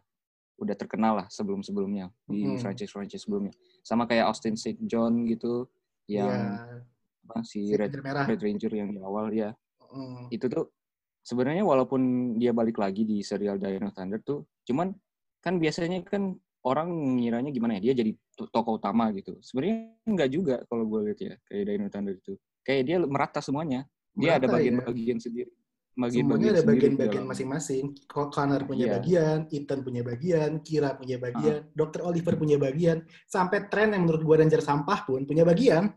udah 0.59 0.75
terkenal 0.75 1.23
lah 1.23 1.27
sebelum-sebelumnya 1.31 2.11
di 2.27 2.43
Mm-mm. 2.45 2.59
franchise-franchise 2.59 3.25
sebelumnya. 3.25 3.55
Sama 3.87 4.11
kayak 4.11 4.27
Austin 4.27 4.59
St. 4.59 4.79
John 4.85 5.23
gitu, 5.25 5.71
yang 6.11 6.27
Iya, 6.27 6.83
apa, 7.31 7.37
si 7.47 7.71
Red, 7.71 7.95
merah. 8.03 8.27
Red 8.27 8.43
Ranger 8.43 8.73
yang 8.75 8.91
di 8.91 8.99
awal 8.99 9.31
ya. 9.31 9.55
Mm. 9.95 10.35
Itu 10.35 10.51
tuh 10.51 10.75
sebenarnya 11.23 11.63
walaupun 11.63 12.35
dia 12.37 12.51
balik 12.51 12.83
lagi 12.83 13.07
di 13.07 13.23
serial 13.23 13.57
Dino 13.57 13.95
Thunder 13.95 14.19
tuh, 14.21 14.45
cuman 14.67 14.91
kan 15.39 15.63
biasanya 15.63 16.03
kan 16.03 16.35
orang 16.67 16.91
ngiranya 17.23 17.55
gimana 17.55 17.79
ya, 17.79 17.91
dia 17.91 18.03
jadi 18.03 18.13
to- 18.35 18.51
tokoh 18.51 18.83
utama 18.83 19.15
gitu. 19.15 19.39
Sebenarnya 19.39 19.95
enggak 20.11 20.29
juga 20.35 20.55
kalau 20.67 20.85
gue 20.91 21.01
lihat 21.13 21.21
ya, 21.23 21.35
kayak 21.47 21.65
Dino 21.71 21.87
Thunder 21.89 22.15
itu. 22.19 22.35
Kayak 22.67 22.83
dia 22.85 22.97
merata 23.07 23.39
semuanya. 23.41 23.87
Dia 24.19 24.35
ada 24.43 24.51
Merata, 24.51 24.59
ya. 24.59 24.75
bagian-bagian 24.75 25.19
sendiri. 25.23 25.53
Semuanya 25.99 26.15
Bagian-bagian 26.31 26.55
ada 26.55 26.63
bagian-bagian 26.63 27.25
masing-masing. 27.27 27.85
Connor 28.07 28.63
punya 28.71 28.87
Iya. 28.87 28.95
bagian, 29.03 29.39
Ethan 29.51 29.83
punya 29.83 30.03
bagian, 30.07 30.51
Kira 30.63 30.95
punya 30.95 31.19
Ah. 31.19 31.23
bagian, 31.27 31.61
Dr. 31.75 32.07
Oliver 32.07 32.39
punya 32.39 32.55
bagian, 32.55 33.03
sampai 33.27 33.67
Trent 33.67 33.99
yang 33.99 34.07
menurut 34.07 34.23
gue 34.23 34.37
Ranger 34.39 34.63
sampah 34.63 35.03
pun 35.03 35.27
punya 35.27 35.43
bagian. 35.43 35.91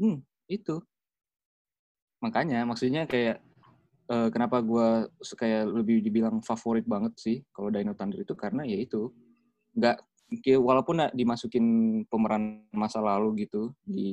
Hmm, 0.00 0.24
itu. 0.48 0.80
Makanya 2.24 2.64
maksudnya 2.64 3.04
kayak 3.04 3.44
eh, 4.04 4.28
kenapa 4.28 4.60
su- 5.20 5.32
kayak 5.32 5.64
lebih 5.80 6.04
dibilang 6.04 6.44
favorit 6.44 6.84
banget 6.84 7.16
sih 7.16 7.40
kalau 7.48 7.72
Dino 7.72 7.96
Thunder 7.96 8.20
itu 8.20 8.36
karena 8.36 8.60
ya 8.60 8.76
itu 8.76 9.08
nggak 9.72 9.96
walaupun 10.60 11.00
nggak 11.00 11.16
dimasukin 11.16 11.64
pemeran 12.12 12.68
masa 12.68 13.00
lalu 13.00 13.48
gitu 13.48 13.72
di 13.80 14.08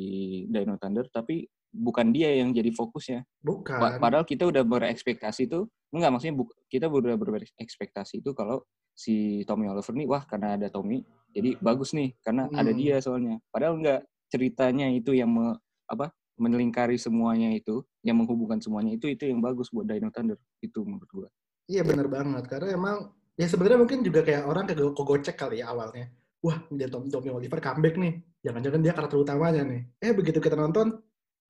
Dino 0.47 0.79
Thunder 0.79 1.11
tapi 1.11 1.43
bukan 1.71 2.11
dia 2.11 2.35
yang 2.35 2.51
jadi 2.51 2.69
fokusnya. 2.69 3.23
Bukan. 3.41 3.79
Pa- 3.79 3.97
Padahal 3.97 4.27
kita 4.27 4.45
udah 4.45 4.61
berekspektasi 4.61 5.47
tuh 5.47 5.71
enggak 5.91 6.11
maksudnya 6.11 6.35
bu- 6.37 6.53
kita 6.67 6.87
udah 6.87 7.15
berekspektasi 7.15 8.19
itu 8.19 8.31
kalau 8.35 8.63
si 8.91 9.41
Tommy 9.47 9.71
Oliver 9.71 9.95
nih 9.95 10.07
wah 10.07 10.23
karena 10.27 10.59
ada 10.59 10.67
Tommy 10.67 10.99
jadi 11.31 11.55
bagus 11.63 11.95
nih 11.95 12.11
karena 12.21 12.51
ada 12.51 12.71
Hmm. 12.71 12.79
dia 12.79 12.99
soalnya. 12.99 13.39
Padahal 13.49 13.79
enggak 13.79 13.99
ceritanya 14.27 14.91
itu 14.91 15.15
yang 15.15 15.31
me- 15.31 15.59
apa 15.87 16.11
melingkari 16.39 16.95
semuanya 16.97 17.51
itu, 17.53 17.85
yang 18.01 18.17
menghubungkan 18.17 18.57
semuanya 18.57 18.95
itu 18.97 19.05
itu 19.07 19.27
yang 19.29 19.39
bagus 19.39 19.69
buat 19.69 19.85
Dino 19.85 20.09
Thunder 20.09 20.39
itu 20.59 20.79
menurut 20.83 21.09
gua. 21.11 21.29
Iya 21.69 21.85
benar 21.87 22.07
banget 22.11 22.47
karena 22.49 22.73
emang 22.75 22.97
ya 23.37 23.47
sebenarnya 23.47 23.79
mungkin 23.79 23.99
juga 24.03 24.25
kayak 24.25 24.43
orang 24.43 24.65
kayak 24.67 24.91
kegocek 24.91 25.35
kali 25.39 25.63
ya 25.63 25.71
awalnya. 25.71 26.09
Wah, 26.41 26.57
dia 26.73 26.89
Tom 26.89 27.05
Tommy 27.05 27.29
Oliver 27.29 27.61
comeback 27.61 27.95
nih. 28.01 28.17
Jangan-jangan 28.41 28.81
dia 28.81 28.93
karakter 28.97 29.17
utamanya 29.21 29.61
nih. 29.61 29.81
Eh 30.01 30.11
begitu 30.17 30.41
kita 30.41 30.57
nonton 30.57 30.97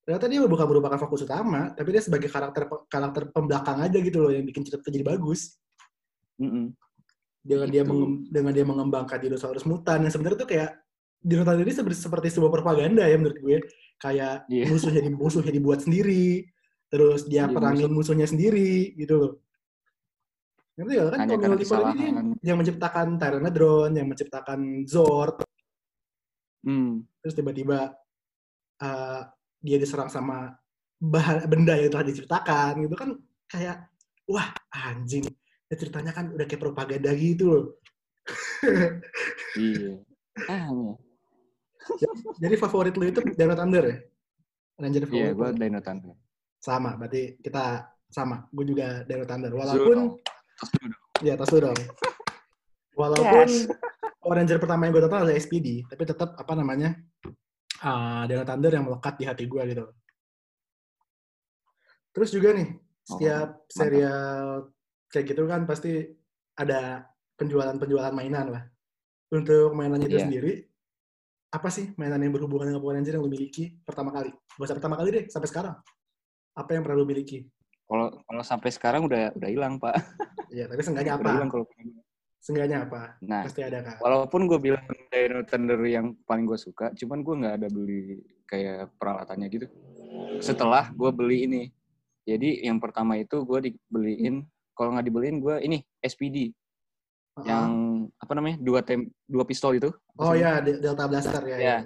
ternyata 0.01 0.25
dia 0.25 0.41
bukan 0.43 0.65
merupakan 0.65 0.97
fokus 0.97 1.23
utama, 1.25 1.71
tapi 1.77 1.93
dia 1.93 2.01
sebagai 2.01 2.27
karakter 2.27 2.65
karakter 2.89 3.29
pembelakang 3.29 3.79
aja 3.85 3.97
gitu 4.01 4.17
loh 4.17 4.31
yang 4.33 4.45
bikin 4.45 4.65
cerita 4.65 4.89
jadi 4.89 5.05
bagus. 5.05 5.57
Mm-mm. 6.41 6.73
Dengan 7.41 7.67
dia 7.69 7.81
Gitu. 7.85 7.89
mengem- 7.93 8.21
dengan 8.29 8.51
dia 8.53 8.65
mengembangkan 8.65 9.17
dinosaurus 9.21 9.65
mutan 9.65 10.01
yang 10.05 10.13
sebenarnya 10.13 10.41
tuh 10.41 10.49
kayak 10.49 10.71
Dino 11.21 11.45
Thunder 11.45 11.61
ini 11.61 11.73
seperti, 11.77 11.97
seperti 12.01 12.27
sebuah 12.33 12.49
propaganda 12.49 13.05
ya 13.05 13.13
menurut 13.13 13.37
gue. 13.37 13.57
Kayak 14.01 14.49
Iya. 14.49 14.65
musuhnya 14.73 15.01
di, 15.05 15.09
musuhnya 15.13 15.53
dibuat 15.53 15.85
sendiri, 15.85 16.49
terus 16.89 17.29
dia 17.29 17.45
Iya, 17.45 17.53
perangin 17.53 17.93
musuhnya 17.93 18.25
sendiri 18.25 18.97
gitu 18.97 19.13
loh. 19.21 19.31
Ngerti 20.81 20.93
gak 20.97 21.07
kan 21.13 21.19
Tommy 21.29 21.45
Oliver 21.45 21.81
ini 21.93 22.05
yang 22.41 22.57
menciptakan 22.57 23.07
Tyrannodron, 23.21 23.91
yang 23.93 24.07
menciptakan 24.09 24.89
Zord, 24.89 25.45
Hmm. 26.65 27.05
terus 27.21 27.33
tiba-tiba 27.37 27.93
uh, 28.81 29.21
dia 29.61 29.77
diserang 29.77 30.09
sama 30.09 30.57
bahan 30.97 31.45
benda 31.45 31.73
yang 31.73 31.89
telah 31.89 32.05
diciptakan 32.05 32.81
gitu 32.81 32.93
kan 32.93 33.09
kayak 33.47 33.89
wah 34.25 34.49
anjing 34.71 35.25
ya 35.67 35.75
ceritanya 35.75 36.11
kan 36.11 36.29
udah 36.29 36.45
kayak 36.45 36.61
propaganda 36.61 37.09
gitu 37.13 37.45
loh 37.47 37.65
Iya. 39.53 39.99
Ah, 40.47 40.69
iya. 40.69 40.93
jadi 42.39 42.55
favorit 42.55 42.93
lu 42.95 43.05
itu 43.05 43.19
Dino 43.27 43.51
Thunder 43.51 43.83
ya 43.83 43.97
Ranger 44.77 45.03
favorit 45.03 45.21
Iya, 45.21 45.29
gua 45.33 45.49
Dino 45.51 45.79
Thunder. 45.79 46.13
sama 46.57 46.93
berarti 46.93 47.35
kita 47.39 47.83
sama 48.07 48.45
gue 48.47 48.65
juga 48.65 49.01
Dino 49.03 49.25
Thunder 49.25 49.51
walaupun 49.51 50.21
Tas 50.53 50.69
dulu 50.69 50.87
dong. 50.87 51.21
ya 51.21 51.33
tas 51.35 51.49
lu 51.49 51.59
dong 51.61 51.77
walaupun 53.01 53.47
Yes. 53.47 53.65
Power 54.21 54.37
Ranger 54.37 54.61
pertama 54.61 54.85
yang 54.85 54.93
gue 54.93 55.01
tonton 55.01 55.19
adalah 55.19 55.33
SPD 55.33 55.67
tapi 55.89 56.03
tetap 56.05 56.37
apa 56.37 56.53
namanya 56.53 56.93
uh, 57.81 58.23
Dino 58.25 58.43
Thunder 58.43 58.71
yang 58.71 58.85
melekat 58.85 59.13
di 59.17 59.25
hati 59.25 59.43
gue 59.45 59.61
gitu 59.67 59.85
terus 62.11 62.29
juga 62.29 62.51
nih 62.51 62.67
setiap 63.01 63.47
mantap. 63.57 63.71
serial 63.71 64.47
kayak 65.07 65.25
gitu 65.31 65.43
kan 65.47 65.61
pasti 65.63 65.91
ada 66.55 67.07
penjualan-penjualan 67.35 68.13
mainan 68.13 68.47
lah 68.51 68.63
untuk 69.31 69.71
mainannya 69.73 70.07
itu 70.07 70.19
Iya. 70.19 70.25
sendiri 70.27 70.51
apa 71.51 71.67
sih 71.67 71.91
mainan 71.95 72.19
yang 72.19 72.31
berhubungan 72.31 72.71
dengan 72.71 72.79
Power 72.79 72.95
Ranger 72.95 73.15
yang 73.15 73.23
lu 73.23 73.31
miliki 73.31 73.75
pertama 73.83 74.11
kali 74.11 74.31
gak 74.31 74.65
usah 74.67 74.77
pertama 74.77 74.95
kali 74.95 75.09
deh 75.11 75.25
sampai 75.27 75.49
sekarang 75.49 75.75
apa 76.51 76.69
yang 76.71 76.83
pernah 76.83 76.99
lu 76.99 77.07
miliki 77.07 77.47
Kalau 77.91 78.07
kalau 78.23 78.39
sampai 78.39 78.71
sekarang 78.71 79.03
udah 79.03 79.35
udah 79.35 79.49
hilang, 79.51 79.75
Pak. 79.75 79.91
Iya, 80.47 80.71
tapi 80.71 80.79
seenggaknya 80.79 81.19
Udah 81.19 81.27
hilang 81.27 81.51
apa? 81.51 81.59
kalau 81.59 81.65
Seenggaknya 82.41 82.89
apa? 82.89 83.21
Nah, 83.21 83.45
Pasti 83.45 83.61
ada 83.61 83.85
kan? 83.85 84.01
walaupun 84.01 84.49
gue 84.49 84.57
bilang 84.57 84.81
Dino 85.13 85.45
Thunder 85.45 85.77
yang 85.85 86.17
paling 86.25 86.49
gue 86.49 86.57
suka, 86.57 86.89
cuman 86.97 87.21
gue 87.21 87.35
nggak 87.37 87.55
ada 87.61 87.67
beli 87.69 88.17
kayak 88.49 88.89
peralatannya 88.97 89.47
gitu. 89.47 89.67
Setelah 90.41 90.89
gue 90.89 91.11
beli 91.13 91.45
ini, 91.45 91.61
jadi 92.25 92.65
yang 92.65 92.81
pertama 92.81 93.13
itu 93.15 93.45
gue 93.45 93.69
dibeliin, 93.69 94.41
kalau 94.73 94.97
nggak 94.97 95.05
dibeliin 95.05 95.37
gue 95.37 95.55
ini 95.61 95.85
SPD 96.01 96.49
Heeh. 97.37 97.45
yang 97.45 97.69
apa 98.17 98.33
namanya 98.33 98.57
dua 98.57 98.81
tem 98.81 99.05
dua 99.29 99.45
pistol 99.45 99.77
itu. 99.77 99.93
Oh 100.17 100.33
ya, 100.33 100.57
De- 100.65 100.81
Delta 100.81 101.05
Blaster 101.05 101.45
ya. 101.45 101.57
Ya, 101.61 101.77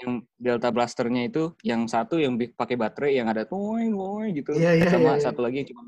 yang 0.00 0.24
Delta 0.40 0.72
Blasternya 0.72 1.28
itu, 1.28 1.52
yang 1.60 1.84
satu 1.84 2.16
yang 2.16 2.40
pakai 2.56 2.80
baterai 2.80 3.20
yang 3.20 3.28
ada 3.28 3.44
toing 3.44 3.92
gitu, 4.32 4.56
Iya, 4.56 4.80
iya, 4.80 4.88
sama 4.88 5.12
iya, 5.12 5.20
iya. 5.20 5.24
satu 5.28 5.44
lagi 5.44 5.60
yang 5.60 5.68
cuma. 5.76 5.82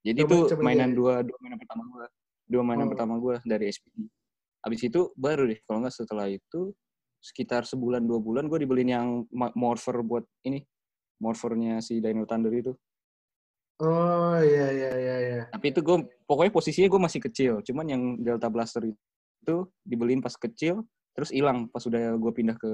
Jadi 0.00 0.20
Coba- 0.24 0.32
itu 0.32 0.38
coba 0.56 0.62
mainan 0.64 0.90
dua 0.96 1.20
dua 1.20 1.36
mainan 1.44 1.60
pertama 1.60 1.84
gue, 1.84 2.06
dua 2.46 2.62
mainan 2.62 2.86
Oh. 2.86 2.92
pertama 2.94 3.18
gue 3.18 3.36
dari 3.42 3.68
SPD. 3.68 4.06
Habis 4.62 4.80
itu 4.82 5.10
baru 5.14 5.46
deh, 5.46 5.58
kalau 5.62 5.78
nggak 5.78 5.94
setelah 5.94 6.26
itu 6.26 6.74
sekitar 7.18 7.62
sebulan 7.62 8.02
dua 8.02 8.18
bulan 8.18 8.46
gue 8.46 8.58
dibeliin 8.58 8.90
yang 8.90 9.08
morpher 9.54 9.98
buat 10.00 10.22
ini, 10.42 10.62
morphernya 11.18 11.78
si 11.78 11.98
Dino 11.98 12.22
Thunder 12.22 12.50
itu. 12.50 12.72
Oh 13.76 14.38
iya 14.40 14.72
iya 14.72 14.90
iya 14.94 15.16
iya. 15.20 15.42
Tapi 15.52 15.68
itu 15.68 15.80
gue 15.80 15.96
pokoknya 16.24 16.48
posisinya 16.50 16.88
gue 16.88 17.00
masih 17.02 17.20
kecil, 17.20 17.52
cuman 17.60 17.86
yang 17.86 18.02
Delta 18.16 18.48
Blaster 18.48 18.82
itu 18.82 19.56
dibeliin 19.82 20.18
pas 20.18 20.32
kecil, 20.32 20.80
terus 21.12 21.28
hilang 21.28 21.68
pas 21.68 21.82
udah 21.82 22.14
gue 22.14 22.32
pindah 22.32 22.56
ke 22.56 22.70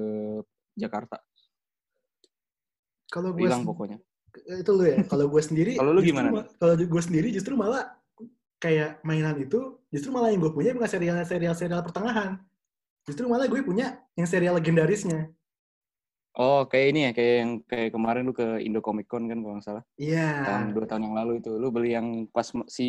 Jakarta. 0.72 1.18
Kalau 3.08 3.32
gue 3.32 3.44
Hilang 3.44 3.64
pokoknya. 3.64 3.98
itu 4.32 4.70
lu 4.72 4.84
ya. 4.88 5.04
Kalau 5.04 5.28
gue 5.28 5.42
sendiri 5.44 5.76
Kalau 5.80 5.92
lu 5.92 6.00
gimana? 6.00 6.28
ma- 6.32 6.48
Kalau 6.56 6.72
gue 6.78 7.02
sendiri 7.04 7.28
justru 7.28 7.52
malah 7.52 7.92
kayak 8.62 9.02
mainan 9.02 9.34
itu 9.42 9.82
justru 9.90 10.14
malah 10.14 10.30
yang 10.30 10.38
gue 10.38 10.54
punya 10.54 10.70
bukan 10.70 10.86
serial 10.86 11.18
serial 11.26 11.54
serial 11.58 11.82
pertengahan. 11.82 12.38
Justru 13.02 13.26
malah 13.26 13.50
gue 13.50 13.58
punya 13.66 13.98
yang 14.14 14.30
serial 14.30 14.54
legendarisnya. 14.54 15.34
Oh, 16.32 16.64
kayak 16.64 16.86
ini 16.96 17.00
ya, 17.04 17.10
kayak 17.12 17.34
yang 17.44 17.52
kayak 17.68 17.88
kemarin 17.92 18.24
lu 18.24 18.32
ke 18.32 18.64
Indo 18.64 18.80
Comic 18.80 19.04
Con 19.04 19.28
kan 19.28 19.44
kalau 19.44 19.60
nggak 19.60 19.66
salah. 19.68 19.84
Iya. 20.00 20.28
Tahun 20.48 20.64
dua 20.72 20.86
tahun 20.88 21.02
yang 21.04 21.16
lalu 21.20 21.32
itu 21.44 21.52
lu 21.60 21.68
beli 21.68 21.92
yang 21.92 22.24
pas 22.32 22.48
si 22.72 22.88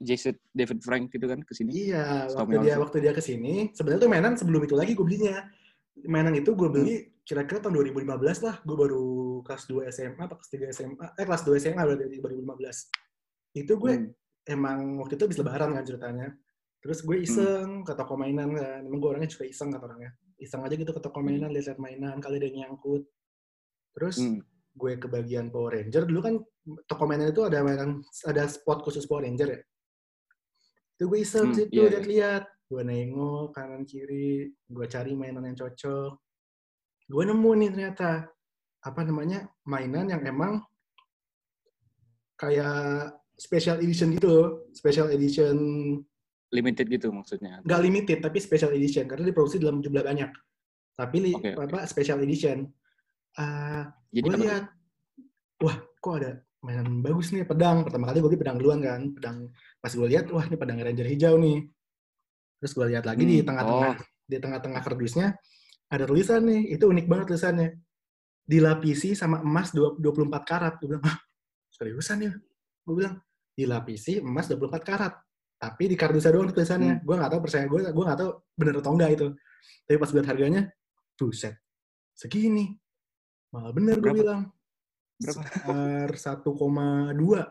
Jason 0.00 0.32
David 0.56 0.80
Frank 0.80 1.12
gitu 1.12 1.28
kan 1.28 1.44
ke 1.44 1.52
sini. 1.52 1.68
Iya, 1.92 2.32
Stop 2.32 2.48
waktu 2.48 2.64
dia 2.64 2.74
waktu 2.80 2.96
dia 3.04 3.12
ke 3.12 3.20
sini, 3.20 3.76
sebenarnya 3.76 4.08
tuh 4.08 4.10
mainan 4.14 4.34
sebelum 4.40 4.64
itu 4.64 4.72
lagi 4.72 4.96
gue 4.96 5.04
belinya. 5.04 5.36
Mainan 6.08 6.32
itu 6.40 6.56
gue 6.56 6.68
beli 6.72 6.94
Hmm. 6.96 7.06
kira-kira 7.28 7.60
tahun 7.60 7.76
2015 7.76 8.40
lah. 8.40 8.56
Gue 8.64 8.76
baru 8.80 9.04
kelas 9.44 9.68
2 9.68 9.84
SMA 9.92 10.22
atau 10.24 10.36
kelas 10.40 10.48
3 10.48 10.66
SMA. 10.72 11.06
Eh 11.20 11.24
kelas 11.28 11.42
2 11.44 11.60
SMA 11.60 11.82
berarti 11.84 12.08
2015. 12.08 12.88
Itu 13.52 13.76
gue 13.76 13.92
Hmm. 14.00 14.08
Emang 14.48 14.98
waktu 14.98 15.20
itu 15.20 15.24
habis 15.28 15.38
lebaran 15.38 15.76
kan 15.76 15.84
ceritanya. 15.84 16.28
Terus 16.78 17.02
gue 17.04 17.16
iseng 17.20 17.82
ke 17.84 17.92
toko 17.92 18.14
mainan 18.16 18.54
kan. 18.56 18.80
Emang 18.86 18.98
gue 18.98 19.10
orangnya 19.12 19.30
juga 19.30 19.44
iseng 19.46 19.68
kata 19.74 19.84
orangnya. 19.84 20.10
Iseng 20.40 20.62
aja 20.64 20.74
gitu 20.74 20.90
ke 20.94 21.02
toko 21.02 21.18
mainan, 21.20 21.50
lihat-lihat 21.52 21.78
mainan, 21.82 22.16
kali 22.22 22.38
ada 22.40 22.46
yang 22.48 22.56
nyangkut. 22.72 23.02
Terus 23.98 24.16
Hmm. 24.22 24.40
gue 24.78 24.92
ke 24.94 25.10
bagian 25.10 25.50
Power 25.50 25.74
Ranger. 25.74 26.06
Dulu 26.06 26.20
kan 26.22 26.34
toko 26.86 27.04
mainan 27.04 27.34
itu 27.34 27.42
ada 27.42 27.60
mainan, 27.66 27.98
ada 28.24 28.46
spot 28.46 28.86
khusus 28.86 29.04
Power 29.10 29.26
Ranger 29.26 29.58
ya. 29.58 29.60
Itu 30.96 31.10
gue 31.10 31.18
iseng 31.22 31.50
Hmm, 31.50 31.56
situ 31.58 31.70
iya, 31.74 31.82
iya. 31.82 31.90
lihat-lihat. 31.98 32.44
Gue 32.68 32.82
nengok 32.84 33.56
kanan 33.56 33.82
kiri, 33.88 34.54
gue 34.54 34.86
cari 34.86 35.12
mainan 35.18 35.50
yang 35.50 35.58
cocok. 35.58 36.12
Gue 37.08 37.24
nemu 37.26 37.50
nih 37.58 37.70
ternyata 37.74 38.28
apa 38.78 39.00
namanya 39.02 39.50
mainan 39.66 40.06
yang 40.06 40.22
emang 40.22 40.62
kayak 42.38 43.18
special 43.38 43.78
edition 43.78 44.10
gitu, 44.12 44.28
loh. 44.28 44.48
special 44.74 45.08
edition 45.08 45.54
Limited 46.48 46.88
gitu 46.88 47.08
maksudnya. 47.08 47.60
nggak 47.60 47.80
limited 47.80 48.18
tapi 48.18 48.38
special 48.38 48.72
edition. 48.72 49.04
Karena 49.04 49.24
diproduksi 49.24 49.56
dalam 49.56 49.78
jumlah 49.78 50.00
banyak. 50.00 50.30
Tapi 50.96 51.16
oke. 51.30 51.50
apa 51.54 51.84
special 51.84 52.18
edition. 52.18 52.66
Ah, 53.34 53.92
Jadi 54.10 54.26
gue 54.26 54.36
lihat. 54.42 54.64
Wah 55.60 55.76
kok 55.94 56.14
ada 56.16 56.40
mainan 56.58 56.98
bagus 56.98 57.30
nih 57.30 57.44
pedang. 57.44 57.84
Pertama 57.84 58.08
kali 58.08 58.18
gue 58.18 58.30
beli 58.32 58.40
pedang 58.40 58.56
duluan 58.56 58.80
kan. 58.80 59.12
Pedang 59.12 59.36
pas 59.78 59.92
gue 59.92 60.08
lihat 60.08 60.24
wah 60.28 60.42
ini 60.42 60.56
pedang 60.56 60.80
ranger 60.80 61.06
hijau 61.06 61.36
nih. 61.36 61.68
Terus 62.58 62.72
gue 62.72 62.86
lihat 62.90 63.04
lagi 63.04 63.22
di 63.22 63.36
Hmm, 63.38 63.46
tengah-tengah 63.46 63.94
di 64.24 64.36
tengah-tengah 64.40 64.80
kardusnya 64.82 65.26
ada 65.86 66.04
tulisan 66.08 66.42
nih. 66.42 66.74
Itu 66.74 66.88
unik 66.88 67.06
banget 67.06 67.26
tulisannya. 67.28 67.68
Dilapisi 68.42 69.12
sama 69.12 69.44
emas 69.44 69.70
dua- 69.70 69.94
24 69.94 70.42
karat. 70.42 70.80
Gue 70.80 70.96
bilang 70.96 71.04
Hah, 71.04 71.20
seriusan 71.68 72.24
ya? 72.24 72.32
Gue 72.82 72.94
bilang 72.96 73.20
dilapisi 73.58 74.22
emas 74.22 74.46
24 74.46 74.78
karat 74.80 75.18
tapi 75.58 75.90
di 75.90 75.98
kardusnya 75.98 76.30
doang 76.30 76.54
tulisannya 76.54 76.92
Hmm. 76.94 77.02
gue 77.02 77.14
nggak 77.18 77.30
tahu 77.34 77.40
percaya 77.42 77.66
gue 77.66 77.80
gue 77.90 78.04
nggak 78.06 78.18
tahu 78.22 78.30
bener 78.54 78.74
atau 78.78 78.92
enggak 78.94 79.10
itu 79.12 79.26
tapi 79.82 79.96
pas 79.98 80.10
lihat 80.14 80.26
harganya 80.26 80.60
buset 81.18 81.58
segini 82.14 82.78
malah 83.50 83.74
bener 83.74 83.98
gue 83.98 84.14
bilang 84.14 84.42
Berapa? 85.18 85.42
Sekitar 85.42 86.08
1,2. 86.14 86.46
Gue 87.18 87.42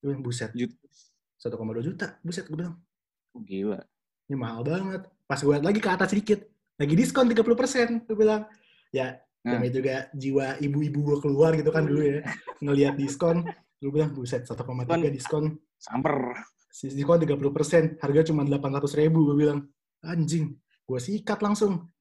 bilang, 0.00 0.22
buset. 0.24 0.48
Jut- 0.56 0.72
1,2 1.36 1.52
juta. 1.84 2.16
Buset, 2.24 2.48
gue 2.48 2.56
bilang. 2.56 2.80
Oh, 3.36 3.44
gila. 3.44 3.76
Ini 4.24 4.36
mahal 4.40 4.64
banget. 4.64 5.04
Pas 5.28 5.36
gue 5.36 5.52
lagi 5.52 5.84
ke 5.84 5.90
atas 5.92 6.08
sedikit. 6.08 6.40
Lagi 6.80 6.96
diskon 6.96 7.28
30%. 7.28 8.08
Gue 8.08 8.16
bilang, 8.16 8.48
ya 8.88 9.20
Nah. 9.44 9.60
namanya 9.60 9.72
juga 9.76 9.94
jiwa 10.16 10.56
ibu-ibu 10.56 11.04
gue 11.04 11.18
keluar 11.20 11.52
gitu 11.52 11.68
kan 11.68 11.84
dulu 11.84 12.00
ya. 12.00 12.24
Ngeliat 12.64 12.96
diskon. 12.96 13.44
Gue 13.84 13.92
bilang, 13.92 14.16
buset 14.16 14.48
1,3 14.48 15.12
diskon. 15.12 15.52
Samper. 15.76 16.32
Diskon 16.72 17.20
30%. 17.20 18.00
Harga 18.00 18.20
cuma 18.32 18.48
800 18.48 18.96
ribu. 18.96 19.28
Gue 19.28 19.44
bilang, 19.44 19.60
anjing. 20.00 20.56
Gue 20.88 20.96
sikat 20.96 21.44
langsung. 21.44 21.92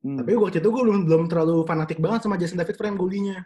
Hmm. 0.00 0.16
Tapi 0.18 0.32
waktu 0.34 0.64
itu 0.64 0.68
gue 0.72 0.82
belum, 0.82 1.04
belum 1.04 1.22
terlalu 1.28 1.68
fanatik 1.68 2.00
banget 2.00 2.24
sama 2.24 2.40
Jason 2.40 2.56
David 2.56 2.80
Frame 2.80 2.96
gue 2.96 3.06
belinya. 3.06 3.38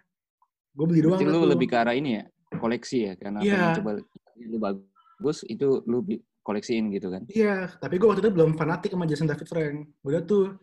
Gue 0.73 0.87
beli 0.87 1.00
doang. 1.02 1.18
Berarti 1.18 1.26
lu 1.26 1.42
lebih 1.42 1.66
ke 1.68 1.76
arah 1.76 1.92
ini 1.92 2.16
ya, 2.16 2.25
koleksi 2.56 2.99
ya, 3.11 3.12
karena 3.18 3.38
Iya. 3.42 3.52
pengen 3.58 3.78
coba 3.82 3.90
lu 4.37 4.58
bagus 4.61 5.38
itu 5.49 5.82
lu 5.85 6.04
koleksiin 6.40 6.88
gitu 6.94 7.11
kan. 7.11 7.26
Iya, 7.28 7.76
tapi 7.76 7.99
gue 7.99 8.06
waktu 8.08 8.23
itu 8.23 8.30
belum 8.32 8.54
fanatik 8.56 8.94
sama 8.94 9.04
Jason 9.04 9.26
David 9.28 9.49
Frank. 9.50 9.76
Udah 10.06 10.23
tuh, 10.25 10.54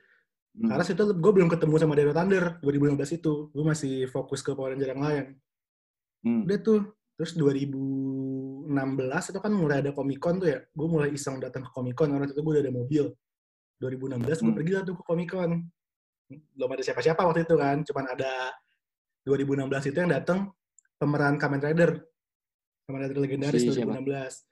Hmm. 0.53 0.69
karena 0.69 0.85
situ 0.85 1.01
gue 1.01 1.31
belum 1.33 1.49
ketemu 1.49 1.75
sama 1.81 1.93
Daryl 1.97 2.13
Thunder 2.13 2.61
2015 2.61 3.09
itu. 3.17 3.49
Gue 3.49 3.65
masih 3.65 4.05
fokus 4.09 4.45
ke 4.45 4.53
Power 4.53 4.73
Ranger 4.77 4.89
yang 4.93 5.01
lain. 5.01 5.25
Hmm. 6.23 6.47
Udah 6.47 6.57
tuh, 6.59 6.79
terus 7.13 7.35
2016 7.35 8.63
itu 9.29 9.39
kan 9.39 9.51
mulai 9.51 9.83
ada 9.83 9.91
Comic 9.91 10.19
Con 10.19 10.39
tuh 10.39 10.49
ya. 10.49 10.59
Gue 10.71 10.87
mulai 10.87 11.11
iseng 11.11 11.37
datang 11.37 11.67
ke 11.67 11.71
Comic 11.71 11.95
Con, 11.95 12.09
karena 12.09 12.23
waktu 12.23 12.33
itu 12.33 12.41
gue 12.41 12.53
udah 12.55 12.63
ada 12.63 12.73
mobil. 12.73 13.05
2016 13.79 14.39
gue 14.39 14.47
Hmm. 14.47 14.55
pergi 14.55 14.71
lah 14.71 14.83
tuh 14.83 14.95
ke 14.95 15.03
Comic 15.03 15.29
Con. 15.29 15.51
Belum 16.55 16.69
ada 16.71 16.81
siapa-siapa 16.81 17.21
waktu 17.21 17.43
itu 17.43 17.55
kan, 17.59 17.77
cuman 17.83 18.05
ada 18.09 18.31
2016 19.27 19.83
itu 19.91 19.97
yang 19.99 20.11
datang 20.11 20.49
pemeran 20.95 21.35
Kamen 21.35 21.59
Rider. 21.59 21.91
Kamen 22.87 22.99
Rider 23.03 23.17
legendaris 23.19 23.61
Si 23.61 23.69
siapa? 23.69 23.99
2016. 23.99 24.47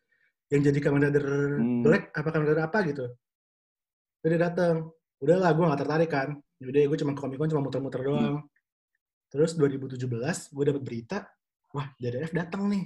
Yang 0.52 0.62
jadi 0.68 0.80
Kamen 0.84 1.02
Rider 1.08 1.26
Hmm. 1.58 1.82
Black 1.82 2.12
apa 2.12 2.28
Kamen 2.30 2.46
Rider 2.52 2.64
apa 2.68 2.80
gitu. 2.84 3.06
Terus 4.22 4.32
dia 4.36 4.42
datang. 4.44 4.92
Udahlah, 5.22 5.54
gue 5.54 5.64
gak 5.64 5.80
tertarik 5.80 6.10
kan. 6.12 6.30
Yaudah, 6.60 6.82
gue 6.84 6.98
cuma 7.00 7.14
ke 7.16 7.22
Comic 7.24 7.38
Con 7.40 7.50
cuma 7.50 7.62
muter-muter 7.64 8.02
doang. 8.04 8.36
Terus 9.32 9.56
2017 9.56 10.52
gue 10.52 10.64
dapet 10.68 10.84
berita, 10.84 11.24
wah 11.72 11.88
JDF 11.98 12.32
datang 12.32 12.68
nih. 12.68 12.84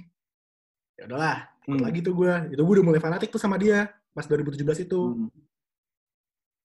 Ya 0.96 1.04
udahlah, 1.06 1.38
ikut 1.62 1.76
Hmm. 1.76 1.84
lagi 1.84 2.00
tuh 2.00 2.14
gue. 2.14 2.32
Itu 2.50 2.62
gue 2.62 2.74
udah 2.80 2.86
mulai 2.86 3.00
fanatik 3.00 3.28
tuh 3.28 3.38
sama 3.38 3.60
dia 3.60 3.86
pas 4.10 4.24
2017 4.24 4.80
itu. 4.80 5.00
Hmm. 5.12 5.28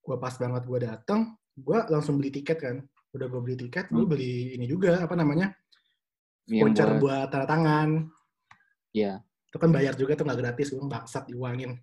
Gue 0.01 0.15
pas 0.17 0.33
banget 0.33 0.63
gue 0.63 0.79
datang, 0.81 1.19
gue 1.53 1.77
langsung 1.89 2.15
beli 2.15 2.31
tiket 2.31 2.57
kan. 2.57 2.77
Udah 3.11 3.27
gue 3.27 3.41
beli 3.43 3.57
tiket, 3.59 3.91
gue 3.91 4.01
Hmm. 4.01 4.11
beli 4.11 4.55
ini 4.55 4.65
juga 4.65 5.03
apa 5.03 5.13
namanya 5.13 5.51
Yang 6.47 6.73
voucher 6.73 6.89
buat, 6.95 6.99
buat 7.01 7.25
tanda 7.29 7.47
tangan. 7.47 7.89
ya. 8.91 9.19
Itu 9.51 9.59
kan 9.59 9.67
bayar 9.67 9.99
juga 9.99 10.15
tuh 10.15 10.23
nggak 10.23 10.39
gratis, 10.39 10.71
gue 10.71 10.79
bangsat 10.79 11.27
diuangin. 11.27 11.75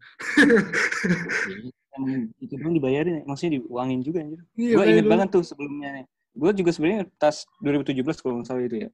Emang 1.92 2.30
itu 2.38 2.54
dulu 2.54 2.70
dibayarin, 2.78 3.20
ya, 3.20 3.22
maksudnya 3.26 3.60
diuangin 3.60 4.00
juga 4.00 4.24
anjir. 4.24 4.40
Iya, 4.54 4.72
gue 4.72 4.84
inget 4.88 5.06
banget 5.06 5.28
tuh 5.28 5.42
sebelumnya. 5.44 6.06
Gue 6.32 6.50
juga 6.54 6.70
sebenarnya 6.70 7.10
tas 7.18 7.42
2017 7.60 8.22
kalau 8.22 8.40
nggak 8.40 8.46
salah 8.48 8.62
itu 8.64 8.76
ya. 8.86 8.90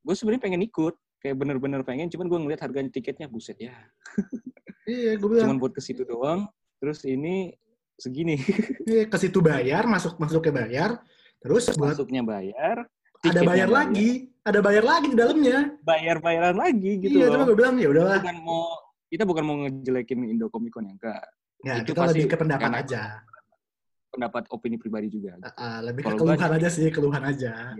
Gue 0.00 0.14
sebenarnya 0.16 0.42
pengen 0.42 0.62
ikut, 0.64 0.94
kayak 1.20 1.36
bener-bener 1.36 1.80
pengen, 1.84 2.08
cuman 2.08 2.26
gue 2.26 2.38
ngeliat 2.46 2.60
harganya 2.64 2.90
tiketnya 2.90 3.28
buset 3.28 3.56
ya. 3.60 3.76
Iya, 4.88 5.20
gue 5.20 5.28
bilang, 5.28 5.46
Cuman 5.46 5.58
buat 5.60 5.72
ke 5.76 5.82
situ 5.84 6.02
doang. 6.02 6.48
Terus 6.80 7.04
ini 7.04 7.52
segini. 8.00 8.40
iya, 8.90 9.04
ke 9.06 9.16
situ 9.20 9.44
bayar, 9.44 9.84
masuk 9.84 10.16
masuknya 10.16 10.64
bayar, 10.64 10.90
terus 11.44 11.68
buat 11.76 11.94
Masuknya 11.94 12.24
bayar, 12.24 12.88
ada 12.88 13.20
tiketnya 13.20 13.44
bayar 13.44 13.68
lagi, 13.68 14.10
ada 14.40 14.58
bayar 14.64 14.84
lagi 14.84 15.06
di 15.12 15.16
dalamnya. 15.16 15.58
bayar-bayaran 15.84 16.56
lagi 16.56 16.90
gitu 17.04 17.20
iya, 17.20 17.28
cuma 17.28 17.44
gue 17.44 17.56
bilang 17.56 17.76
ya 17.76 17.88
udahlah. 17.92 18.24
bukan 18.24 18.38
mau 18.40 18.64
kita 19.10 19.24
bukan 19.26 19.44
mau 19.44 19.56
ngejelekin 19.66 20.18
Indo 20.30 20.46
Comic 20.48 20.72
Con 20.72 20.86
yang 20.86 20.96
enggak. 20.96 21.22
Ya, 21.60 21.84
Itu 21.84 21.92
kita 21.92 22.08
pasti 22.08 22.24
lebih 22.24 22.30
ke 22.32 22.36
pendapat 22.40 22.70
aja. 22.72 23.02
Pendapat 24.10 24.42
opini 24.48 24.80
pribadi 24.80 25.12
juga. 25.12 25.36
Ah, 25.44 25.52
ah, 25.58 25.78
lebih 25.84 26.06
ke 26.06 26.14
keluhan 26.16 26.50
aja 26.56 26.68
sih, 26.72 26.88
keluhan 26.88 27.22
aja. 27.26 27.74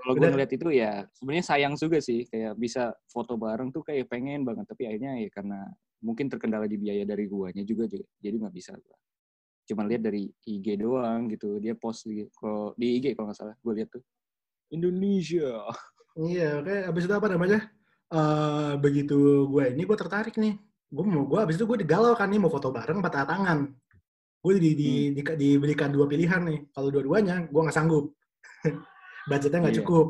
Kalau 0.00 0.12
gue 0.16 0.28
ngeliat 0.32 0.52
itu 0.52 0.68
ya 0.72 1.04
sebenarnya 1.12 1.44
sayang 1.44 1.74
juga 1.76 1.98
sih 2.00 2.24
kayak 2.26 2.56
bisa 2.56 2.96
foto 3.06 3.36
bareng 3.36 3.68
tuh 3.68 3.84
kayak 3.84 4.08
pengen 4.08 4.42
banget 4.48 4.64
tapi 4.64 4.88
akhirnya 4.88 5.20
ya 5.20 5.28
karena 5.28 5.58
mungkin 6.00 6.32
terkendala 6.32 6.64
di 6.64 6.80
biaya 6.80 7.04
dari 7.04 7.28
guanya 7.28 7.60
juga 7.62 7.84
jadi 7.92 8.34
nggak 8.40 8.54
bisa 8.56 8.72
gua. 8.80 8.96
Cuma 9.68 9.84
lihat 9.84 10.02
dari 10.02 10.26
IG 10.48 10.80
doang 10.80 11.28
gitu 11.28 11.60
dia 11.60 11.76
post 11.76 12.08
di 12.08 12.24
kalau 12.32 12.72
di 12.74 12.96
IG 12.98 13.12
kalau 13.14 13.28
nggak 13.30 13.38
salah 13.38 13.56
gue 13.60 13.72
lihat 13.76 13.88
tuh 13.92 14.02
Indonesia. 14.70 15.66
Iya, 16.18 16.62
oke. 16.62 16.74
Abis 16.90 17.02
itu 17.06 17.14
apa 17.14 17.28
namanya? 17.30 17.70
Eh 18.10 18.72
begitu 18.82 19.46
gue 19.46 19.64
ini, 19.70 19.82
gue 19.86 19.98
tertarik 19.98 20.34
nih. 20.34 20.58
Gue 20.90 21.06
mau, 21.06 21.22
gue 21.22 21.38
abis 21.38 21.54
itu 21.54 21.66
gue 21.70 21.86
digalau 21.86 22.18
kan 22.18 22.26
nih, 22.26 22.42
mau 22.42 22.50
foto 22.50 22.74
bareng, 22.74 22.98
empat 22.98 23.14
tangan. 23.30 23.70
Gue 24.42 24.58
di, 24.58 24.74
di, 24.74 24.90
Hmm. 25.10 25.14
di- 25.14 25.38
diberikan 25.38 25.94
dua 25.94 26.10
pilihan 26.10 26.42
nih. 26.42 26.66
Kalau 26.74 26.90
dua-duanya, 26.90 27.46
gue 27.46 27.60
nggak 27.62 27.76
sanggup. 27.76 28.10
Budgetnya 29.28 29.58
nggak 29.60 29.74
Iya. 29.76 29.80
cukup. 29.84 30.06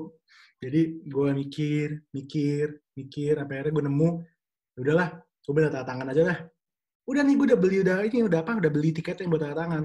Jadi 0.61 0.81
gue 1.09 1.29
mikir, 1.33 1.87
mikir, 2.13 2.65
mikir, 2.93 3.33
sampai 3.41 3.55
akhirnya 3.57 3.73
gue 3.73 3.85
nemu, 3.89 4.09
"Ya 4.77 4.79
udahlah, 4.85 5.09
gue 5.25 5.53
beli 5.57 5.67
tanda 5.73 5.89
tangan 5.89 6.07
aja 6.13 6.23
lah. 6.29 6.39
Udah 7.09 7.23
nih, 7.25 7.35
gue 7.35 7.47
udah 7.49 7.59
beli, 7.59 7.77
udah 7.81 7.97
ini, 8.05 8.19
udah 8.29 8.39
apa, 8.45 8.53
udah 8.61 8.71
beli 8.71 8.91
tiketnya 8.93 9.25
buat 9.27 9.41
tanda 9.41 9.57
tangan. 9.57 9.83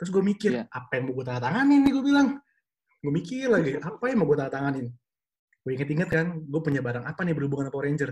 Terus 0.00 0.08
gue 0.08 0.22
mikir, 0.24 0.50
Iya. 0.56 0.64
apa 0.72 0.90
yang 0.96 1.04
mau 1.10 1.14
gue 1.20 1.24
tanda 1.28 1.40
tanganin 1.44 1.80
nih, 1.84 1.92
gue 1.92 2.04
bilang. 2.04 2.28
Gue 2.98 3.12
mikir 3.14 3.46
lagi, 3.46 3.70
apa 3.78 4.04
yang 4.08 4.18
mau 4.18 4.26
gue 4.26 4.36
tanda 4.40 4.52
tanganin? 4.56 4.86
Gue 5.62 5.70
inget-inget 5.76 6.08
kan, 6.08 6.26
gue 6.48 6.60
punya 6.64 6.80
barang 6.80 7.04
apa 7.04 7.20
nih 7.22 7.34
berhubungan 7.36 7.68
sama 7.68 7.74
Power 7.76 7.86
Ranger. 7.92 8.10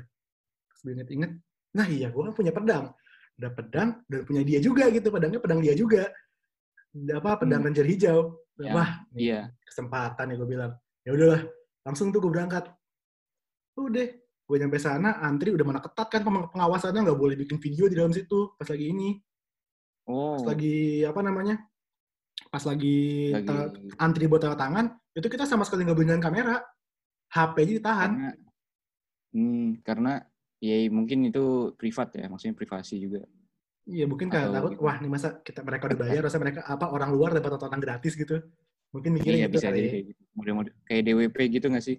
Terus 0.68 0.80
gue 0.84 0.92
inget-inget, 0.92 1.30
nah 1.72 1.86
iya, 1.88 2.12
gue 2.12 2.20
kan 2.20 2.34
punya 2.36 2.52
pedang. 2.52 2.92
Udah 3.40 3.50
pedang, 3.56 3.88
dan 4.12 4.20
punya 4.28 4.42
dia 4.44 4.60
juga 4.60 4.92
gitu, 4.92 5.08
pedangnya 5.08 5.40
pedang 5.40 5.60
dia 5.64 5.72
juga. 5.72 6.04
Apa, 7.12 7.36
pedang 7.36 7.60
Hmm. 7.60 7.68
Ranger 7.68 7.86
hijau. 7.86 8.20
Ya, 8.56 8.72
Wah, 8.72 8.90
Iya. 9.12 9.40
kesempatan 9.62 10.32
nih 10.32 10.36
gue 10.36 10.48
bilang. 10.48 10.72
Ya 11.04 11.12
udahlah, 11.12 11.44
langsung 11.84 12.08
tuh 12.08 12.18
gue 12.18 12.32
berangkat. 12.32 12.64
Udah, 13.76 14.08
gue 14.16 14.56
nyampe 14.56 14.80
sana, 14.80 15.20
antri 15.20 15.52
udah 15.52 15.60
mana 15.62 15.80
ketat 15.80 16.08
kan 16.08 16.24
peng- 16.24 16.48
pengawasannya 16.48 17.04
nggak 17.04 17.20
boleh 17.20 17.36
bikin 17.36 17.60
video 17.60 17.84
di 17.84 17.94
dalam 17.94 18.10
situ 18.10 18.56
pas 18.56 18.64
lagi 18.64 18.88
ini, 18.88 19.20
Oh. 20.08 20.40
pas 20.40 20.48
lagi 20.48 21.04
apa 21.04 21.20
namanya, 21.20 21.60
pas 22.48 22.64
lagi, 22.64 23.28
lagi 23.30 23.44
ta- 23.44 23.68
antri 24.00 24.24
buat 24.24 24.40
tanda 24.40 24.56
tangan, 24.56 24.86
itu 25.12 25.26
kita 25.26 25.44
sama 25.44 25.68
sekali 25.68 25.84
nggak 25.84 25.92
boleh 25.92 26.08
nyalain 26.08 26.24
kamera, 26.24 26.56
HP 27.28 27.54
aja 27.60 27.72
ditahan. 27.76 28.10
karena 28.16 28.30
hmm, 29.36 29.68
karena 29.84 30.12
ya 30.56 30.76
mungkin 30.88 31.28
itu 31.28 31.44
privat 31.76 32.16
ya, 32.16 32.24
maksudnya 32.26 32.56
privasi 32.56 32.96
juga. 32.98 33.20
Iya 33.86 34.04
mungkin 34.10 34.26
karena 34.26 34.50
Atau 34.50 34.56
takut, 34.58 34.72
gitu. 34.74 34.82
wah 34.82 34.96
ini 34.98 35.08
masa 35.08 35.28
kita 35.46 35.60
mereka 35.62 35.86
udah 35.86 35.98
bayar, 36.02 36.22
masa 36.26 36.38
mereka 36.42 36.60
apa 36.66 36.90
orang 36.90 37.10
luar 37.14 37.30
dapat 37.38 37.54
tontonan 37.54 37.78
gratis 37.78 38.18
gitu. 38.18 38.42
Mungkin 38.90 39.10
mikirnya 39.14 39.38
Iya 39.38 39.46
gitu 39.46 39.54
bisa 39.62 39.68
jadi 39.70 39.88
kayak 39.94 40.04
gitu. 40.10 40.22
Model-model 40.34 40.72
kayak 40.82 41.02
DWP 41.06 41.36
gitu 41.54 41.66
nggak 41.70 41.84
sih? 41.86 41.96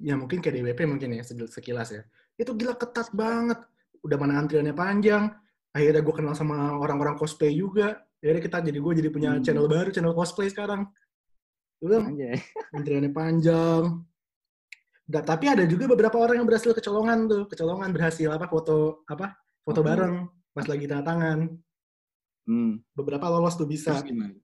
Ya 0.00 0.14
mungkin 0.16 0.40
kayak 0.40 0.54
DWP 0.56 0.80
mungkin 0.88 1.08
ya 1.12 1.22
sekilas 1.26 1.88
ya. 1.92 2.02
Itu 2.40 2.56
gila 2.56 2.80
ketat 2.80 3.12
banget. 3.12 3.60
Udah 4.00 4.16
mana 4.16 4.40
antriannya 4.40 4.72
panjang. 4.72 5.28
Akhirnya 5.76 6.00
gue 6.00 6.14
kenal 6.16 6.32
sama 6.32 6.80
orang-orang 6.80 7.20
cosplay 7.20 7.52
juga. 7.52 8.00
Akhirnya 8.24 8.42
kita 8.48 8.56
jadi 8.64 8.78
gue 8.80 8.92
jadi 9.04 9.08
punya 9.12 9.30
Hmm. 9.36 9.44
channel 9.44 9.68
baru, 9.68 9.92
channel 9.92 10.16
cosplay 10.16 10.48
sekarang. 10.48 10.88
Anjay. 11.84 12.40
antriannya 12.76 13.12
panjang. 13.12 14.00
Da- 15.04 15.24
tapi 15.24 15.44
ada 15.52 15.68
juga 15.68 15.84
beberapa 15.92 16.16
orang 16.16 16.40
yang 16.40 16.48
berhasil 16.48 16.72
kecolongan 16.72 17.28
tuh, 17.28 17.42
kecolongan 17.52 17.92
berhasil 17.92 18.28
apa 18.32 18.48
foto 18.48 19.04
apa 19.04 19.36
foto 19.60 19.80
Foto. 19.80 19.84
bareng 19.84 20.14
pas 20.58 20.66
lagi 20.66 20.84
tanda 20.90 21.06
tangan. 21.06 21.38
Hmm. 22.50 22.82
Beberapa 22.98 23.30
lolos 23.30 23.54
tuh 23.54 23.70
bisa. 23.70 23.94
Gimana? 24.02 24.34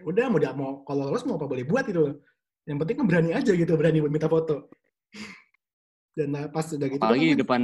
udah 0.00 0.32
mau 0.32 0.40
mau 0.56 0.70
kalau 0.88 1.12
lolos 1.12 1.28
mau 1.28 1.36
apa 1.36 1.44
boleh 1.44 1.68
buat 1.68 1.84
gitu 1.84 2.16
yang 2.64 2.80
penting 2.80 2.96
kan 2.96 3.04
berani 3.04 3.30
aja 3.36 3.52
gitu 3.52 3.76
berani 3.76 4.00
buat 4.00 4.08
minta 4.08 4.24
foto 4.24 4.72
dan 6.16 6.32
nah, 6.32 6.48
pas 6.48 6.64
udah 6.64 6.88
gitu 6.88 7.02
apalagi 7.02 7.26
di 7.28 7.34
kan, 7.36 7.40
depan 7.44 7.62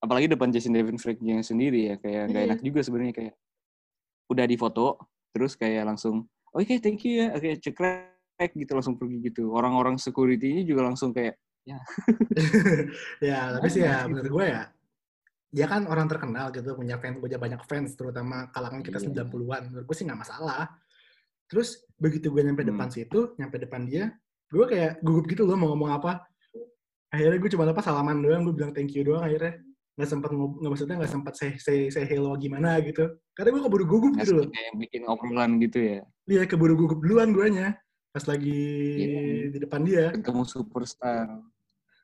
apalagi 0.00 0.26
depan 0.32 0.48
Jason 0.48 0.72
Devin 0.72 0.96
Frank-nya 0.96 1.44
sendiri 1.44 1.92
ya 1.92 1.94
kayak 2.00 2.32
nggak 2.32 2.42
Iya. 2.44 2.48
enak 2.48 2.60
juga 2.64 2.80
sebenarnya 2.80 3.12
kayak 3.12 3.34
udah 4.32 4.44
di 4.48 4.56
foto 4.56 4.96
terus 5.36 5.52
kayak 5.52 5.84
langsung 5.84 6.24
oke 6.56 6.74
thank 6.80 7.04
you 7.04 7.20
ya 7.20 7.36
oke 7.36 7.60
cekrek 7.60 8.50
gitu 8.56 8.72
langsung 8.72 8.96
pergi 8.96 9.28
gitu 9.28 9.52
orang-orang 9.52 10.00
security-nya 10.00 10.64
juga 10.64 10.88
langsung 10.88 11.12
kayak 11.12 11.36
ya 11.68 11.76
tapi 13.52 13.68
sih 13.68 13.84
ya 13.84 14.08
Gitu. 14.08 14.16
menurut 14.16 14.30
gue 14.32 14.46
ya 14.48 14.62
dia 15.48 15.64
kan 15.64 15.84
orang 15.84 16.04
terkenal 16.06 16.52
gitu 16.52 16.76
punya 16.76 17.00
fans 17.00 17.16
punya 17.18 17.36
banyak 17.36 17.60
fans 17.64 17.96
terutama 17.96 18.52
kalangan 18.52 18.84
kita 18.84 19.00
Iya. 19.00 19.24
90-an 19.24 19.62
menurut 19.68 19.84
gue 19.84 19.96
sih 19.96 20.04
nggak 20.04 20.20
masalah 20.20 20.68
terus 21.48 21.68
begitu 21.96 22.28
gue 22.28 22.42
nyampe 22.42 22.60
Hmm. 22.62 22.76
depan 22.76 22.88
situ 22.88 23.32
nyampe 23.34 23.56
depan 23.56 23.82
dia 23.84 24.12
gue 24.48 24.64
kayak 24.64 25.00
gugup 25.00 25.24
gitu 25.24 25.44
loh 25.44 25.56
mau 25.56 25.72
ngomong 25.72 25.92
apa 25.94 26.12
akhirnya 27.08 27.38
gue 27.38 27.50
cuma 27.50 27.64
apa 27.64 27.80
salaman 27.80 28.20
doang 28.20 28.44
gue 28.44 28.54
bilang 28.54 28.72
thank 28.72 28.92
you 28.92 29.00
doang 29.00 29.24
akhirnya 29.24 29.56
nggak 29.96 30.08
sempat 30.08 30.30
nggak 30.30 30.70
maksudnya 30.70 30.96
nggak 30.96 31.10
sempat 31.10 31.32
say, 31.34 31.50
say, 31.56 31.88
say 31.88 32.04
hello 32.04 32.36
gimana 32.36 32.78
gitu 32.78 33.08
karena 33.32 33.48
gue 33.50 33.62
keburu 33.64 33.84
gugup 33.84 34.12
gitu 34.16 34.32
loh 34.36 34.46
kayak 34.46 34.72
bikin 34.78 35.02
obrolan 35.04 35.56
gitu 35.58 35.78
ya 35.80 36.00
Iya 36.28 36.44
keburu 36.44 36.76
gugup 36.76 37.00
duluan 37.00 37.32
guanya. 37.32 37.72
pas 38.08 38.20
lagi 38.24 38.60
Iya. 39.00 39.48
di 39.48 39.58
depan 39.58 39.80
dia. 39.80 40.12
Ketemu 40.12 40.44
superstar. 40.44 41.40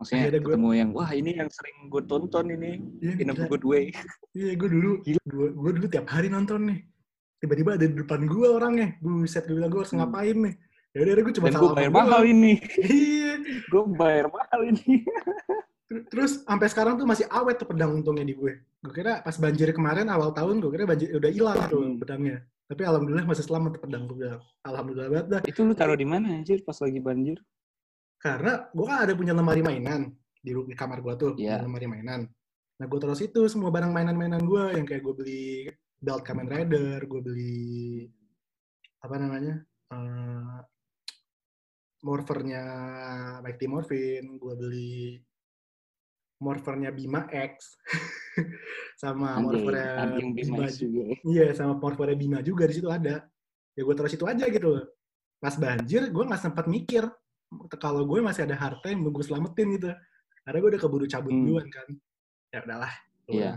Maksudnya 0.04 0.20
Akhirnya 0.22 0.38
gua- 0.38 0.52
ketemu 0.52 0.70
yang, 0.74 0.90
wah 0.92 1.10
ini 1.10 1.30
yang 1.32 1.48
sering 1.48 1.76
gue 1.88 2.02
tonton 2.04 2.44
ini. 2.46 2.70
Iya, 3.00 3.12
In 3.16 3.26
a 3.26 3.34
gila. 3.34 3.48
good 3.48 3.64
way. 3.64 3.84
Iya, 4.30 4.52
gue 4.54 4.68
dulu, 4.68 4.90
gue, 5.02 5.48
gue 5.50 5.70
dulu 5.74 5.86
tiap 5.88 6.06
hari 6.06 6.28
nonton 6.28 6.68
nih. 6.68 6.80
Tiba-tiba 7.38 7.70
ada 7.74 7.84
di 7.84 7.94
depan 7.94 8.20
gue 8.24 8.46
orangnya. 8.46 8.88
Buset, 8.98 9.44
gue 9.44 9.56
bilang 9.56 9.68
gue 9.68 9.80
harus 9.80 9.90
Hmm. 9.90 10.04
ngapain 10.04 10.36
nih. 10.38 10.54
Ya 10.90 10.98
udah, 11.02 11.12
gue 11.18 11.34
cuma 11.34 11.46
gue 11.46 11.56
salah 11.56 11.74
bayar 11.74 11.90
mahal 11.90 12.22
ini. 12.22 12.52
Iya. 12.78 13.32
gue 13.64 13.82
bayar 13.90 14.26
mahal 14.28 14.60
ini. 14.64 15.02
Ter- 15.84 16.04
Terus 16.06 16.32
sampai 16.42 16.66
sekarang 16.66 16.94
tuh 16.94 17.04
masih 17.04 17.26
awet 17.28 17.56
tuh 17.56 17.66
pedang 17.66 17.92
untungnya 17.92 18.22
di 18.22 18.32
gue. 18.32 18.52
Gue 18.78 18.92
kira 18.94 19.20
pas 19.20 19.34
banjir 19.34 19.68
kemarin 19.70 20.06
awal 20.06 20.30
tahun 20.30 20.58
gue 20.58 20.70
kira 20.70 20.84
banjir 20.84 21.12
udah 21.12 21.30
hilang 21.30 21.58
tuh 21.66 21.80
Hmm. 21.82 21.96
pedangnya. 21.98 22.38
Tapi 22.64 22.80
alhamdulillah 22.82 23.24
masih 23.24 23.44
selamat 23.44 23.76
tuh 23.76 23.82
pedang 23.82 24.02
gue 24.04 24.16
bilang. 24.16 24.40
Alhamdulillah 24.62 25.08
banget 25.08 25.26
dah. 25.28 25.40
Itu 25.44 25.60
lu 25.62 25.74
taruh 25.74 25.94
di 25.94 26.04
mana 26.04 26.30
anjir 26.32 26.62
pas 26.62 26.76
lagi 26.76 26.96
banjir? 26.98 27.36
Karena 28.24 28.72
gue 28.72 28.86
kan 28.88 29.04
ada 29.04 29.12
punya 29.12 29.36
lemari 29.36 29.60
mainan 29.60 30.08
di, 30.40 30.56
di 30.56 30.72
kamar 30.72 31.04
gue 31.04 31.12
tuh, 31.20 31.30
punya 31.36 31.60
lemari 31.60 31.84
mainan. 31.84 32.24
Nah 32.80 32.86
gue 32.88 32.98
taruh 32.98 33.12
situ 33.12 33.44
semua 33.52 33.68
barang 33.68 33.92
mainan-mainan 33.92 34.40
gue 34.40 34.80
yang 34.80 34.88
kayak 34.88 35.04
gue 35.04 35.14
beli 35.14 35.44
belt 36.00 36.24
Kamen 36.24 36.48
Rider, 36.48 37.04
gue 37.04 37.20
beli 37.20 38.08
apa 39.04 39.20
namanya 39.20 39.60
eh 39.92 40.58
morfernya 42.04 42.64
Mighty 43.44 43.66
Morphin, 43.68 44.24
gue 44.40 44.54
beli 44.56 45.20
morfernya 46.40 46.92
Bima 46.92 47.28
X, 47.28 47.76
sama 49.04 49.40
morfernya 49.40 50.16
Bima 50.32 50.68
juga. 50.72 51.02
Iya, 51.24 51.56
sama 51.56 51.76
morfernya 51.76 52.16
Bima 52.16 52.40
juga 52.40 52.68
di 52.68 52.76
situ 52.76 52.88
ada. 52.88 53.24
Ya 53.76 53.80
gue 53.84 53.94
taruh 53.96 54.12
situ 54.12 54.24
aja 54.28 54.44
gitu. 54.48 54.80
loh. 54.80 54.84
Pas 55.40 55.56
banjir, 55.56 56.08
gue 56.08 56.24
nggak 56.24 56.40
sempat 56.40 56.68
mikir 56.68 57.08
kalau 57.74 58.02
gue 58.04 58.20
masih 58.20 58.44
ada 58.44 58.54
harta 58.54 58.86
yang 58.86 59.02
gue 59.02 59.24
selamatin 59.24 59.66
gitu. 59.74 59.90
Karena 60.44 60.58
gue 60.58 60.70
udah 60.76 60.80
keburu 60.80 61.06
cabut 61.06 61.30
Hmm. 61.30 61.42
duluan 61.42 61.66
kan. 61.68 61.88
Ya 62.50 62.58
udahlah. 62.60 62.92
Iya. 63.24 63.50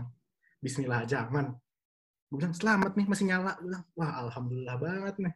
Bismillah 0.58 0.98
aja 1.02 1.16
aman. 1.24 1.54
Gue 2.28 2.36
bilang 2.36 2.52
selamat 2.52 2.92
nih 2.94 3.06
masih 3.06 3.24
nyala. 3.26 3.52
Gue 3.56 3.68
bilang 3.68 3.84
wah 3.92 4.12
alhamdulillah 4.22 4.76
banget 4.76 5.14
nih. 5.20 5.34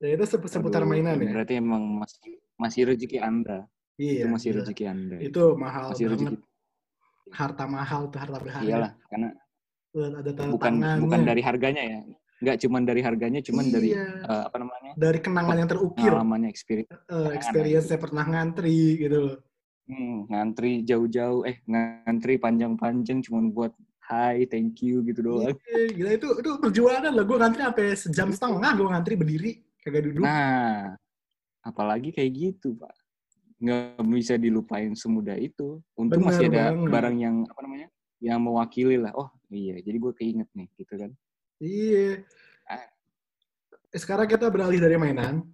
Ya 0.00 0.16
itu 0.16 0.24
sep- 0.24 0.48
seputar 0.48 0.80
Aduh, 0.82 0.90
mainan 0.90 1.20
ya. 1.20 1.28
Berarti 1.30 1.54
emang 1.54 1.82
masih 2.00 2.40
masih 2.56 2.80
rezeki 2.88 3.18
Anda. 3.20 3.68
Iya. 4.00 4.24
itu 4.24 4.32
masih 4.32 4.48
gila. 4.50 4.58
rezeki 4.64 4.84
Anda. 4.88 5.16
Itu 5.20 5.42
mahal 5.54 5.84
masih 5.92 6.04
banget. 6.06 6.18
rezeki. 6.24 6.36
Harta 7.30 7.64
mahal 7.68 8.00
tuh 8.08 8.18
harta 8.18 8.38
berharga. 8.38 8.64
Iyalah, 8.64 8.92
karena 9.06 9.28
Ada 9.90 10.30
tanda 10.32 10.52
bukan 10.54 10.72
tangannya. 10.78 11.02
bukan 11.02 11.20
dari 11.20 11.42
harganya 11.42 11.82
ya. 11.84 11.98
Enggak 12.40 12.56
cuman 12.64 12.82
dari 12.88 13.00
harganya, 13.04 13.40
cuman 13.44 13.64
dari 13.68 13.92
Iya. 13.92 14.24
eh, 14.24 14.42
apa 14.48 14.56
namanya? 14.56 14.92
dari 14.96 15.18
kenangan 15.20 15.56
yang 15.60 15.68
terukir. 15.68 16.08
pengalamannya 16.08 16.48
experience. 16.48 16.88
eh, 17.06 17.30
experience 17.36 17.86
saya 17.92 18.00
pernah 18.00 18.24
ngantri 18.24 18.96
gitu 18.96 19.16
loh. 19.20 19.36
Hmm, 19.84 20.24
ngantri 20.30 20.80
jauh-jauh, 20.86 21.44
eh 21.44 21.60
ngantri 21.66 22.40
panjang-panjang 22.40 23.20
cuman 23.20 23.52
buat 23.52 23.72
hi, 24.08 24.48
thank 24.48 24.80
you 24.80 25.04
gitu 25.04 25.20
doang. 25.20 25.52
Iya, 25.52 25.84
gila 25.92 26.10
itu 26.16 26.28
itu 26.40 26.50
perjuangan 26.58 27.12
loh. 27.12 27.24
Gue 27.28 27.36
ngantri 27.36 27.60
sampai 27.60 27.86
sejam 27.92 28.28
setengah 28.32 28.70
gue 28.72 28.86
ngantri 28.88 29.14
berdiri 29.20 29.52
kagak 29.84 30.02
duduk. 30.08 30.24
Nah, 30.24 30.96
apalagi 31.60 32.08
kayak 32.10 32.32
gitu, 32.32 32.72
Pak. 32.78 32.94
Nggak 33.60 34.00
bisa 34.08 34.34
dilupain 34.40 34.96
semudah 34.96 35.36
itu. 35.36 35.84
Untung 35.92 36.24
Bener 36.24 36.40
masih 36.40 36.46
ada 36.48 36.72
banget. 36.72 36.88
barang 36.88 37.16
yang 37.20 37.36
apa 37.44 37.60
namanya? 37.60 37.88
Yang 38.22 38.38
mewakili 38.40 38.96
lah. 38.96 39.12
Oh, 39.12 39.28
iya, 39.52 39.76
jadi 39.84 39.96
gue 40.00 40.12
keinget 40.16 40.48
nih, 40.56 40.68
gitu 40.80 40.94
kan. 40.96 41.10
Iya. 41.60 42.24
Ah. 42.66 42.88
Sekarang 43.92 44.26
kita 44.26 44.48
beralih 44.48 44.80
dari 44.80 44.96
mainan. 44.96 45.44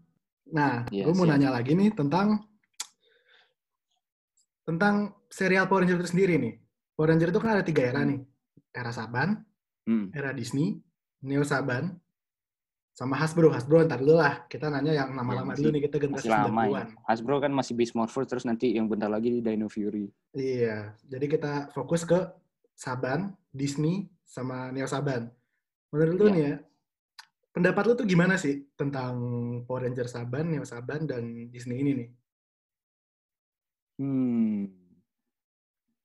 Nah, 0.47 0.87
Iya, 0.89 1.03
gue 1.05 1.15
mau 1.15 1.27
siap. 1.27 1.35
nanya 1.35 1.51
lagi 1.51 1.75
nih 1.75 1.91
tentang 1.93 2.47
tentang 4.63 5.15
serial 5.31 5.67
Power 5.67 5.83
Ranger 5.83 5.99
itu 5.99 6.11
sendiri 6.11 6.39
nih. 6.39 6.55
Power 6.95 7.11
Ranger 7.11 7.31
itu 7.31 7.41
kan 7.43 7.51
ada 7.59 7.65
tiga 7.67 7.83
era 7.83 8.03
Hmm. 8.03 8.11
nih. 8.15 8.21
Era 8.71 8.91
Saban, 8.91 9.43
Hmm. 9.85 10.11
era 10.13 10.31
Disney, 10.31 10.79
Neo 11.23 11.43
Saban, 11.43 11.97
sama 12.93 13.17
Hasbro. 13.17 13.51
Hasbro 13.51 13.85
ntar 13.85 14.01
dulu 14.01 14.17
lah. 14.17 14.47
Kita 14.47 14.69
nanya 14.69 14.93
yang 14.95 15.11
nama-lama 15.13 15.43
Iya, 15.43 15.51
masih- 15.51 15.63
dulu 15.63 15.71
nih 15.73 15.83
kita 15.85 15.97
generasi 15.99 16.29
Masih 16.29 16.31
lama 16.31 16.45
ya. 16.45 16.49
90-an. 16.49 16.89
Hasbro 17.05 17.37
kan 17.41 17.53
masih 17.53 17.73
Beast 17.75 17.95
Morphers, 17.95 18.27
terus 18.27 18.45
nanti 18.45 18.67
yang 18.73 18.87
bentar 18.87 19.09
lagi 19.09 19.29
di 19.31 19.41
Dino 19.41 19.69
Fury. 19.69 20.07
Iya, 20.33 20.95
jadi 21.03 21.27
kita 21.27 21.53
fokus 21.73 22.05
ke 22.05 22.19
Saban, 22.73 23.33
Disney, 23.51 24.07
sama 24.23 24.69
Neo 24.71 24.87
Saban. 24.87 25.31
Menurut 25.97 26.21
lu 26.21 26.27
Iya. 26.29 26.35
nih 26.37 26.45
ya, 26.45 26.55
pendapat 27.57 27.83
lu 27.89 27.93
tuh 27.97 28.05
gimana 28.05 28.37
sih 28.37 28.69
tentang 28.77 29.17
Power 29.65 29.89
Ranger 29.89 30.13
Saban, 30.13 30.53
Neo 30.53 30.69
Saban, 30.69 31.09
dan 31.09 31.49
Disney 31.49 31.81
ini 31.81 31.93
nih? 31.97 32.09
Hmm. 33.97 34.69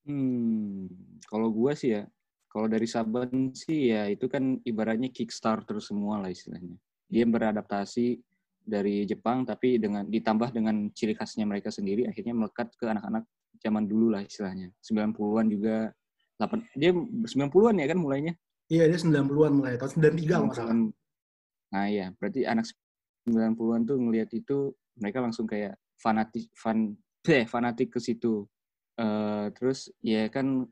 Hmm. 0.07 0.87
Kalau 1.27 1.51
gua 1.51 1.75
sih 1.75 1.91
ya, 1.91 2.07
kalau 2.47 2.71
dari 2.71 2.87
Saban 2.87 3.51
sih 3.51 3.91
ya 3.91 4.07
itu 4.07 4.31
kan 4.31 4.63
ibaratnya 4.63 5.11
Kickstarter 5.11 5.75
semua 5.83 6.23
lah 6.23 6.31
istilahnya. 6.31 6.79
Dia 7.11 7.27
beradaptasi 7.27 8.15
dari 8.63 9.03
Jepang 9.03 9.43
tapi 9.43 9.75
dengan 9.75 10.07
ditambah 10.07 10.55
dengan 10.55 10.87
ciri 10.95 11.17
khasnya 11.17 11.43
mereka 11.43 11.67
sendiri 11.67 12.07
akhirnya 12.07 12.31
melekat 12.31 12.71
ke 12.79 12.87
anak-anak 12.87 13.27
zaman 13.59 13.83
dulu 13.87 14.15
lah 14.15 14.23
istilahnya. 14.23 14.71
90-an 14.79 15.45
juga 15.51 15.75
8 16.39 16.79
dia 16.79 16.91
90-an 16.95 17.75
ya 17.75 17.87
kan 17.91 17.99
mulainya. 17.99 18.33
Iya, 18.71 18.87
dia 18.87 18.95
90-an 18.95 19.51
mulai, 19.51 19.75
tahun 19.75 19.91
93 20.15 20.31
kalau 20.31 20.55
salah. 20.55 20.71
90-an. 20.71 20.79
Nah 21.71 21.85
iya, 21.87 22.07
berarti 22.15 22.41
anak 22.43 22.65
90-an 23.27 23.81
tuh 23.83 23.97
ngelihat 23.99 24.29
itu 24.31 24.71
mereka 24.95 25.19
langsung 25.19 25.43
kayak 25.43 25.75
fanatik 25.99 26.47
fan 26.55 26.95
eh, 27.27 27.43
fanatik 27.43 27.91
ke 27.91 27.99
situ. 27.99 28.47
Eh, 28.95 29.51
terus 29.51 29.91
ya 29.99 30.31
kan 30.31 30.63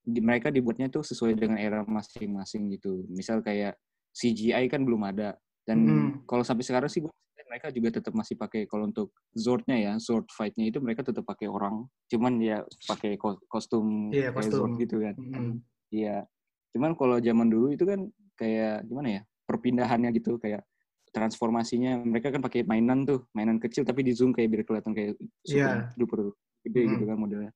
di- 0.00 0.22
mereka 0.22 0.48
dibuatnya 0.48 0.86
tuh 0.88 1.02
sesuai 1.02 1.34
dengan 1.34 1.58
era 1.58 1.82
masing-masing 1.82 2.70
gitu. 2.72 3.02
Misal 3.10 3.42
kayak 3.42 3.74
CGI 4.10 4.66
kan 4.66 4.82
belum 4.82 5.02
ada 5.06 5.34
dan 5.66 5.78
Hmm. 5.82 6.10
kalau 6.26 6.42
sampai 6.42 6.62
sekarang 6.62 6.86
sih 6.86 7.02
lihat 7.02 7.46
mereka 7.46 7.68
juga 7.70 7.94
tetap 7.94 8.14
masih 8.14 8.34
pakai 8.34 8.66
kalau 8.66 8.86
untuk 8.86 9.10
Zordnya 9.34 9.74
ya, 9.74 9.92
Zord 9.98 10.30
fight-nya 10.30 10.66
itu 10.66 10.78
mereka 10.78 11.02
tetap 11.02 11.22
pakai 11.22 11.46
orang, 11.46 11.82
cuman 12.06 12.38
ya 12.38 12.62
pakai 12.86 13.14
ko- 13.14 13.42
kostum 13.46 14.10
Iya, 14.10 14.30
kayak 14.30 14.50
Zord 14.50 14.70
kostum. 14.70 14.82
gitu 14.82 14.96
kan. 15.02 15.14
Mm-mm. 15.18 15.50
Iya. 15.90 16.26
Cuman 16.70 16.94
kalau 16.94 17.18
zaman 17.18 17.50
dulu 17.50 17.74
itu 17.74 17.82
kan 17.82 18.06
kayak 18.38 18.86
gimana 18.86 19.08
ya? 19.20 19.22
Perpindahannya 19.46 20.14
gitu 20.14 20.38
kayak 20.38 20.62
transformasinya 21.10 21.98
mereka 22.06 22.30
kan 22.30 22.38
pakai 22.38 22.62
mainan 22.62 23.02
tuh, 23.02 23.26
mainan 23.34 23.58
kecil 23.58 23.82
tapi 23.82 24.06
di 24.06 24.14
zoom 24.14 24.30
kayak 24.30 24.48
biar 24.54 24.62
kelihatan 24.62 24.94
kayak 24.94 25.18
super 25.42 25.90
duper 25.98 26.18
gede 26.62 26.82
gitu 26.94 27.04
kan 27.10 27.18
modelnya. 27.18 27.52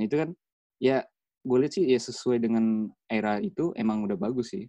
Nah 0.00 0.02
itu 0.08 0.16
kan 0.16 0.32
ya 0.80 1.04
gue 1.44 1.58
lihat 1.60 1.72
sih 1.76 1.84
ya 1.84 2.00
sesuai 2.00 2.40
dengan 2.40 2.88
era 3.04 3.36
itu 3.44 3.76
emang 3.76 4.08
udah 4.08 4.16
bagus 4.16 4.56
sih. 4.56 4.64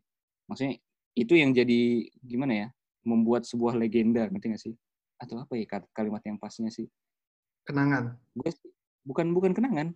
Maksudnya 0.52 0.76
itu 1.16 1.34
yang 1.40 1.56
jadi 1.56 2.12
gimana 2.20 2.54
ya? 2.54 2.68
Membuat 3.08 3.48
sebuah 3.48 3.80
legenda, 3.80 4.28
ngerti 4.28 4.48
gak 4.52 4.62
sih? 4.68 4.76
Atau 5.16 5.40
apa 5.40 5.56
ya 5.56 5.66
kalimat 5.96 6.20
yang 6.28 6.36
pasnya 6.36 6.68
sih? 6.68 6.92
Kenangan. 7.64 8.20
Gue 8.36 8.52
bukan 9.08 9.32
bukan 9.32 9.56
kenangan. 9.56 9.96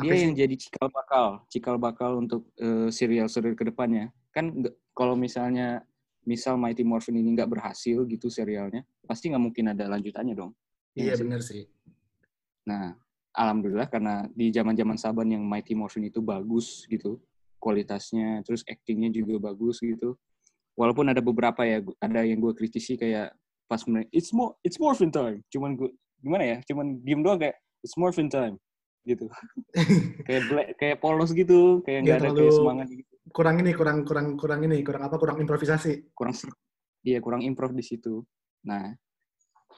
Dia 0.00 0.16
yang 0.16 0.32
jadi 0.32 0.56
cikal 0.56 0.88
bakal, 0.88 1.26
cikal 1.52 1.76
bakal 1.76 2.10
untuk 2.16 2.48
eh, 2.56 2.88
serial-serial 2.88 3.52
ke 3.52 3.68
depannya. 3.68 4.08
Kan 4.32 4.64
kalau 4.96 5.12
misalnya 5.12 5.84
misal 6.24 6.56
Mighty 6.56 6.80
Morphin 6.80 7.20
ini 7.20 7.36
nggak 7.36 7.50
berhasil 7.52 8.00
gitu 8.08 8.32
serialnya, 8.32 8.88
pasti 9.04 9.28
nggak 9.28 9.42
mungkin 9.42 9.76
ada 9.76 9.84
lanjutannya 9.92 10.32
dong. 10.32 10.56
Iya, 10.96 11.12
sih? 11.12 11.20
bener 11.20 11.40
sih. 11.44 11.62
Nah, 12.64 12.96
alhamdulillah 13.36 13.92
karena 13.92 14.24
di 14.32 14.48
zaman-zaman 14.48 14.96
Saban 14.96 15.28
yang 15.28 15.44
Mighty 15.44 15.76
Morphin 15.76 16.08
itu 16.08 16.24
bagus 16.24 16.88
gitu, 16.88 17.20
kualitasnya, 17.60 18.40
terus 18.48 18.64
actingnya 18.64 19.12
juga 19.12 19.52
bagus 19.52 19.76
gitu. 19.84 20.16
Walaupun 20.72 21.12
ada 21.12 21.20
beberapa 21.20 21.68
ya, 21.68 21.84
ada 22.00 22.24
yang 22.24 22.40
gue 22.40 22.56
kritisi 22.56 22.96
kayak 22.96 23.36
pas 23.68 23.84
it's 24.08 24.32
more, 24.32 24.56
it's 24.64 24.80
Morphin 24.80 25.12
time. 25.12 25.44
Cuman 25.52 25.76
gue 25.76 25.92
gimana 26.24 26.48
ya, 26.48 26.56
cuman 26.64 26.96
diem 27.04 27.20
doang 27.20 27.36
kayak 27.36 27.60
it's 27.84 27.92
Morphin 28.00 28.32
time 28.32 28.56
gitu. 29.02 29.26
kayak 30.26 30.42
black, 30.48 30.68
kayak 30.78 30.96
polos 31.02 31.30
gitu, 31.34 31.82
kayak 31.82 32.00
nggak 32.06 32.16
Iya, 32.16 32.20
ada 32.22 32.28
terlalu- 32.30 32.40
kayak 32.46 32.54
semangat 32.56 32.86
gitu. 32.90 33.12
kurang 33.30 33.56
ini, 33.62 33.70
kurang 33.74 33.98
kurang 34.06 34.26
kurang 34.38 34.60
ini, 34.66 34.78
kurang 34.82 35.02
apa? 35.06 35.16
Kurang 35.18 35.38
improvisasi. 35.42 36.10
kurang 36.14 36.34
iya 37.02 37.18
kurang 37.18 37.42
improv 37.42 37.74
di 37.74 37.82
situ. 37.82 38.22
Nah, 38.66 38.94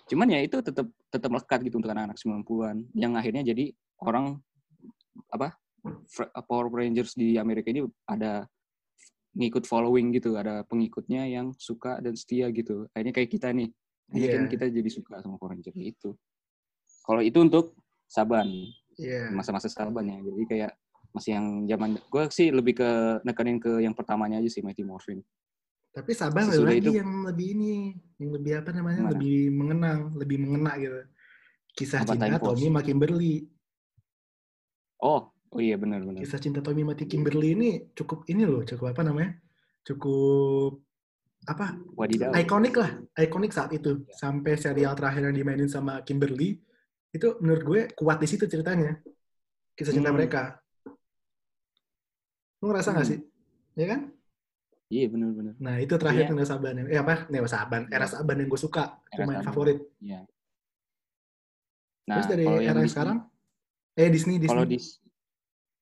cuman 0.08 0.28
ya 0.28 0.40
itu 0.44 0.60
tetap 0.60 0.86
tetap 1.08 1.30
lekat 1.32 1.60
gitu 1.64 1.80
untuk 1.80 1.88
anak-anak 1.92 2.20
90-an 2.20 2.76
yang 2.92 3.16
akhirnya 3.16 3.40
jadi 3.40 3.72
orang 4.04 4.36
apa 5.32 5.56
Power 6.48 6.68
Rangers 6.72 7.12
di 7.16 7.36
Amerika 7.36 7.68
ini 7.68 7.84
ada 8.08 8.44
ngikut 9.34 9.64
following 9.66 10.14
gitu, 10.14 10.36
ada 10.38 10.62
pengikutnya 10.64 11.26
yang 11.26 11.52
suka 11.58 11.98
dan 12.00 12.14
setia 12.14 12.48
gitu. 12.54 12.86
Akhirnya 12.94 13.12
kayak 13.12 13.30
kita 13.32 13.48
nih. 13.50 13.68
Akhirnya 14.12 14.30
kan 14.30 14.42
kita 14.46 14.64
jadi 14.70 14.90
suka 14.92 15.18
sama 15.24 15.36
Power 15.40 15.56
Rangers 15.56 15.74
itu. 15.76 16.12
Kalau 17.04 17.20
itu 17.20 17.36
untuk 17.40 17.76
Saban, 18.08 18.46
Iya. 18.98 19.30
masa-masa 19.34 19.66
Saban 19.70 20.06
ya. 20.06 20.18
Jadi 20.22 20.42
kayak 20.46 20.72
masih 21.14 21.30
yang 21.38 21.46
zaman 21.70 21.90
gue 21.98 22.22
sih 22.34 22.48
lebih 22.50 22.74
ke 22.82 22.90
nekenin 23.22 23.58
ke 23.62 23.82
yang 23.82 23.94
pertamanya 23.94 24.42
aja 24.42 24.50
sih 24.50 24.62
Mighty 24.66 24.82
Morphin. 24.82 25.22
Tapi 25.94 26.10
Saban 26.10 26.50
ada 26.50 26.58
lagi 26.58 26.90
itu- 26.90 26.98
yang 26.98 27.22
lebih 27.22 27.46
ini, 27.54 27.94
yang 28.18 28.30
lebih 28.34 28.52
apa 28.58 28.74
namanya, 28.74 28.98
Gimana? 28.98 29.12
lebih 29.14 29.38
mengenang, 29.54 30.00
lebih 30.18 30.36
mengena 30.42 30.72
gitu. 30.74 31.00
Kisah 31.74 32.02
Apa, 32.02 32.18
cinta? 32.18 32.38
Tommy 32.42 32.66
sama 32.70 32.82
Kimberly. 32.82 33.34
Oh, 34.98 35.30
oh 35.30 35.60
iya 35.62 35.78
benar-benar. 35.78 36.18
Kisah 36.18 36.42
cinta 36.42 36.58
Tommy 36.62 36.82
sama 36.82 36.98
Kimberly 36.98 37.48
ini 37.54 37.70
cukup 37.94 38.26
ini 38.26 38.42
loh, 38.42 38.66
cukup 38.66 38.90
apa 38.90 39.06
namanya? 39.06 39.38
Cukup 39.86 40.82
apa? 41.46 41.78
Wadidaw. 41.94 42.34
Ikonik 42.34 42.74
lah, 42.74 42.90
ikonik 43.14 43.54
saat 43.54 43.70
itu. 43.70 44.02
Sampai 44.18 44.58
serial 44.58 44.98
terakhir 44.98 45.30
yang 45.30 45.36
dimainin 45.36 45.70
sama 45.70 46.02
Kimberly, 46.02 46.58
itu 47.14 47.38
menurut 47.38 47.62
gue 47.62 47.80
kuat 47.94 48.18
di 48.18 48.26
situ 48.26 48.44
ceritanya. 48.44 48.98
Kisah 49.72 49.94
cinta 49.94 50.10
Hmm. 50.10 50.18
mereka. 50.18 50.58
Lu 52.58 52.68
ngerasa 52.68 52.90
nggak 52.90 53.06
Hmm. 53.06 53.12
sih? 53.14 53.20
Ya 53.74 53.86
kan? 53.88 54.00
Iya 54.90 55.06
benar-benar. 55.08 55.54
Nah 55.58 55.74
itu 55.78 55.94
terakhir. 55.94 56.28
Neo 56.28 56.44
Saban 56.44 56.74
yang, 56.76 56.88
eh 56.90 56.98
apa? 56.98 57.26
Neo 57.26 57.46
Saban, 57.46 57.86
era 57.88 58.04
Iya. 58.04 58.12
Saban 58.12 58.36
yang 58.38 58.48
gue 58.48 58.60
suka, 58.60 58.98
itu 59.08 59.16
Era 59.16 59.24
main 59.24 59.38
Saban. 59.38 59.48
favorit. 59.48 59.78
Iya. 59.98 60.20
Nah, 62.04 62.14
Terus 62.20 62.28
dari 62.28 62.44
era 62.44 62.76
yang 62.76 62.92
sekarang, 62.92 63.18
eh 63.96 64.08
Disney, 64.12 64.36
Disney. 64.36 64.52
Kalau 64.52 64.66
di 64.68 64.76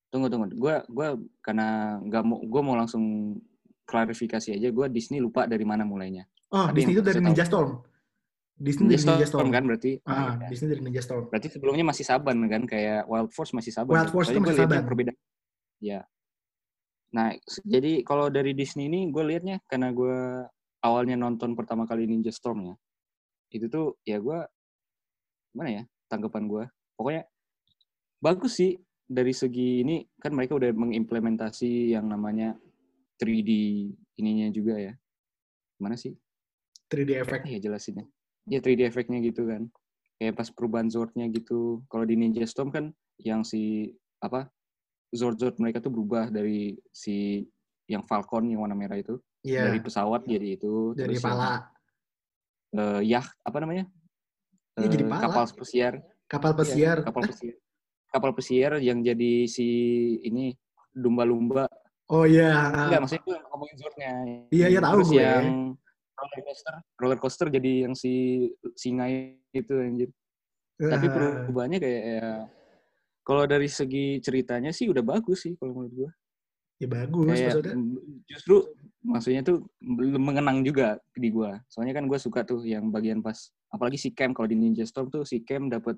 tunggu 0.07 0.27
tunggu, 0.31 0.45
gue 0.55 0.75
gua 0.87 1.07
karena 1.43 1.99
nggak 1.99 2.23
mau 2.23 2.39
gue 2.39 2.61
mau 2.63 2.75
langsung 2.79 3.35
klarifikasi 3.83 4.55
aja, 4.55 4.67
gue 4.71 4.85
Disney 4.87 5.19
lupa 5.19 5.43
dari 5.43 5.65
mana 5.67 5.83
mulainya. 5.83 6.23
oh 6.53 6.69
tapi 6.69 6.79
Disney 6.79 6.93
itu 6.95 7.03
dari 7.03 7.19
Ninja 7.19 7.43
Storm. 7.43 7.81
Disney 8.63 8.87
dari 8.87 8.95
Ninja 8.95 9.11
Ninja 9.19 9.27
Storm 9.27 9.43
Storm. 9.43 9.55
kan 9.55 9.63
berarti. 9.67 9.91
Ah, 10.07 10.39
Iya. 10.39 10.47
Disney 10.47 10.67
dari 10.71 10.81
Ninja 10.81 11.01
Storm. 11.03 11.23
Berarti 11.27 11.47
sebelumnya 11.51 11.83
masih 11.83 12.05
Saban 12.07 12.37
kan, 12.47 12.63
kayak 12.63 13.03
Wild 13.11 13.31
Force 13.35 13.51
masih 13.51 13.71
Saban. 13.75 13.91
Wild? 13.91 14.09
Force 14.15 14.31
Soalnya 14.31 14.39
itu 14.39 14.47
masih 14.47 14.63
Saban. 14.63 14.81
Perbedaan. 14.87 15.17
Ya. 15.83 15.99
Nah, 17.13 17.35
jadi 17.67 18.01
kalau 18.07 18.31
dari 18.31 18.55
Disney 18.55 18.87
ini 18.87 19.11
gue 19.11 19.21
liatnya 19.21 19.59
karena 19.67 19.91
gue 19.91 20.47
awalnya 20.81 21.19
nonton 21.19 21.53
pertama 21.53 21.83
kali 21.83 22.07
Ninja 22.07 22.31
Storm 22.31 22.63
ya, 22.71 22.75
itu 23.51 23.67
tuh 23.69 23.99
ya 24.01 24.17
gue 24.17 24.39
gimana 25.53 25.69
ya 25.69 25.83
tanggapan 26.09 26.47
gue. 26.49 26.63
Pokoknya 26.97 27.23
bagus 28.17 28.57
sih 28.57 28.79
dari 29.03 29.35
segi 29.35 29.83
ini 29.83 30.01
kan 30.17 30.33
mereka 30.33 30.55
udah 30.57 30.71
mengimplementasi 30.73 31.93
yang 31.93 32.07
namanya 32.09 32.55
3D 33.19 33.51
ininya 34.17 34.47
juga 34.49 34.79
ya. 34.81 34.93
Gimana 35.77 35.99
sih? 35.99 36.15
3D 36.89 37.21
effect. 37.21 37.45
ya 37.45 37.59
jelasinnya. 37.61 38.07
Ya 38.45 38.59
3D 38.59 38.83
efeknya 38.83 39.23
gitu 39.23 39.47
kan. 39.47 39.71
Kayak 40.19 40.35
pas 40.35 40.47
perubahan 40.51 40.87
Zord-nya 40.87 41.27
gitu. 41.31 41.83
Kalau 41.87 42.03
di 42.03 42.15
Ninja 42.15 42.43
Storm 42.43 42.69
kan 42.69 42.91
yang 43.19 43.43
si 43.43 43.91
apa 44.19 44.47
Zord-Zord 45.11 45.59
mereka 45.59 45.79
tuh 45.79 45.91
berubah 45.91 46.27
dari 46.27 46.75
si 46.89 47.45
yang 47.85 48.03
Falcon 48.03 48.47
yang 48.47 48.63
warna 48.63 48.73
merah 48.73 48.95
itu 48.95 49.19
Iya, 49.43 49.67
dari 49.67 49.79
pesawat 49.83 50.23
jadi 50.23 50.55
itu 50.55 50.95
dari 50.95 51.19
terus 51.19 51.23
yang, 51.27 51.35
pala. 51.35 51.51
eh, 52.73 53.01
yacht 53.05 53.35
apa 53.43 53.57
namanya? 53.59 53.85
Iya, 54.79 54.87
jadi 54.89 55.03
Eh, 55.03 55.09
pala. 55.11 55.21
kapal 55.21 55.43
pesiar. 55.53 55.93
Kapal 56.25 56.51
Iya, 56.51 56.59
pesiar. 56.63 56.97
kapal 57.03 57.21
Eh, 57.21 57.27
pesiar. 57.29 57.55
Kapal 58.07 58.31
pesiar 58.33 58.71
yang 58.79 59.03
jadi 59.03 59.33
si 59.45 59.67
ini 60.23 60.55
lumba-lumba. 60.95 61.67
Oh 62.07 62.23
iya. 62.23 62.71
Enggak, 62.87 62.99
maksudnya 63.03 63.21
itu 63.21 63.31
ngomongin 63.51 63.75
Zord-nya. 63.77 64.11
Iya, 64.49 64.65
iya, 64.69 64.79
tahu 64.79 64.95
Terus 65.01 65.09
gue. 65.11 65.19
yang 65.19 65.45
roller 66.13 66.41
coaster, 66.45 66.75
roller 66.99 67.19
coaster 67.19 67.47
jadi 67.49 67.89
yang 67.89 67.93
si 67.97 68.45
singa 68.77 69.09
itu 69.53 69.73
anjir. 69.73 70.09
Tapi 70.77 71.05
Eh, 71.07 71.13
perubahannya 71.45 71.79
kayak 71.79 72.01
ya, 72.19 72.29
kalau 73.23 73.43
dari 73.45 73.69
segi 73.69 74.19
ceritanya 74.19 74.73
sih 74.73 74.89
udah 74.89 75.01
bagus 75.05 75.45
sih 75.47 75.53
kalau 75.57 75.73
menurut 75.79 75.93
gua. 75.93 76.11
ya 76.81 76.87
bagus 76.89 77.29
Kayak 77.29 77.45
maksudnya. 77.55 77.75
justru 78.27 78.55
maksudnya 79.05 79.41
tuh 79.45 79.57
belum 79.79 80.23
mengenang 80.23 80.65
juga 80.65 80.97
di 81.13 81.29
gua. 81.29 81.61
Soalnya 81.69 81.93
kan 81.97 82.05
gua 82.09 82.19
suka 82.19 82.43
tuh 82.43 82.65
yang 82.65 82.89
bagian 82.89 83.21
pas 83.21 83.53
apalagi 83.71 83.97
si 84.01 84.09
Cam 84.11 84.33
kalau 84.33 84.49
di 84.49 84.57
Ninja 84.57 84.83
Storm 84.83 85.07
tuh 85.13 85.23
si 85.23 85.41
Cam 85.45 85.69
dapat 85.71 85.95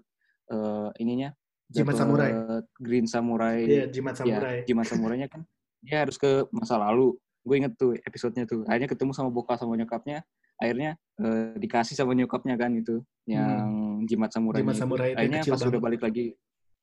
eh, 0.51 0.89
ininya 1.01 1.31
Jimat 1.65 1.97
samurai. 1.97 2.31
Green 2.77 3.09
Samurai. 3.09 3.65
Iya, 3.65 3.85
jimat 3.89 4.13
Ya, 4.13 4.21
samurai. 4.21 4.57
jimat 4.69 4.85
samurainya 4.85 5.27
kan 5.27 5.41
dia 5.81 6.05
harus 6.05 6.17
ke 6.17 6.45
masa 6.53 6.77
lalu. 6.77 7.17
Gue 7.45 7.61
inget 7.61 7.77
tuh 7.77 7.93
episodenya 8.01 8.49
tuh. 8.49 8.65
Akhirnya 8.65 8.89
ketemu 8.89 9.13
sama 9.13 9.29
bokap 9.29 9.61
sama 9.61 9.77
nyokapnya. 9.77 10.25
Akhirnya 10.57 10.97
eh, 11.21 11.53
dikasih 11.61 11.93
sama 11.93 12.17
nyokapnya 12.17 12.57
kan 12.57 12.73
itu 12.73 13.05
yang 13.29 14.01
jimat 14.09 14.33
samurai. 14.33 14.59
Hmm. 14.59 14.71
Jimat 14.71 14.75
samurai 14.81 15.09
itu 15.13 15.19
Akhirnya 15.21 15.41
kecil 15.45 15.53
pas 15.53 15.59
udah 15.61 15.69
banget. 15.69 15.85
balik 15.85 16.01
lagi, 16.01 16.25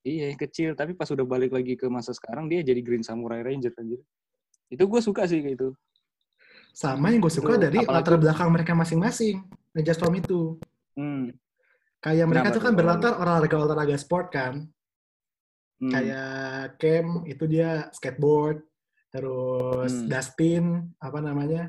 iya 0.06 0.24
yang 0.30 0.38
kecil. 0.38 0.70
Tapi 0.78 0.92
pas 0.94 1.08
udah 1.10 1.26
balik 1.26 1.50
lagi 1.50 1.74
ke 1.74 1.86
masa 1.90 2.14
sekarang 2.14 2.46
dia 2.46 2.62
jadi 2.62 2.78
Green 2.78 3.02
Samurai 3.02 3.42
Ranger 3.42 3.74
anjir. 3.74 4.00
Itu 4.70 4.86
gue 4.86 5.00
suka 5.02 5.26
sih 5.26 5.42
kayak 5.42 5.56
itu. 5.58 5.68
Sama 6.72 7.12
yang 7.12 7.20
gue 7.20 7.32
suka 7.32 7.58
Itu, 7.58 7.60
dari 7.68 7.78
apalagi- 7.82 7.92
latar 8.00 8.16
belakang 8.16 8.48
mereka 8.48 8.72
masing-masing. 8.72 9.44
Ninja 9.74 9.92
Storm 9.92 10.14
itu. 10.16 10.56
Hmm. 10.96 11.32
Kayak 11.98 12.26
mereka 12.28 12.48
Kenapa 12.48 12.56
tuh 12.56 12.62
kan 12.64 12.72
berlatar 12.76 13.12
olahraga-olahraga 13.18 13.96
sport 13.96 14.26
kan. 14.32 14.54
Hmm. 15.80 15.90
Kayak 15.90 16.76
Cam 16.78 17.06
itu 17.24 17.44
dia 17.48 17.88
skateboard. 17.92 18.62
Terus 19.12 19.92
Hmm. 19.92 20.08
Dustin, 20.08 20.64
apa 20.98 21.18
namanya? 21.20 21.68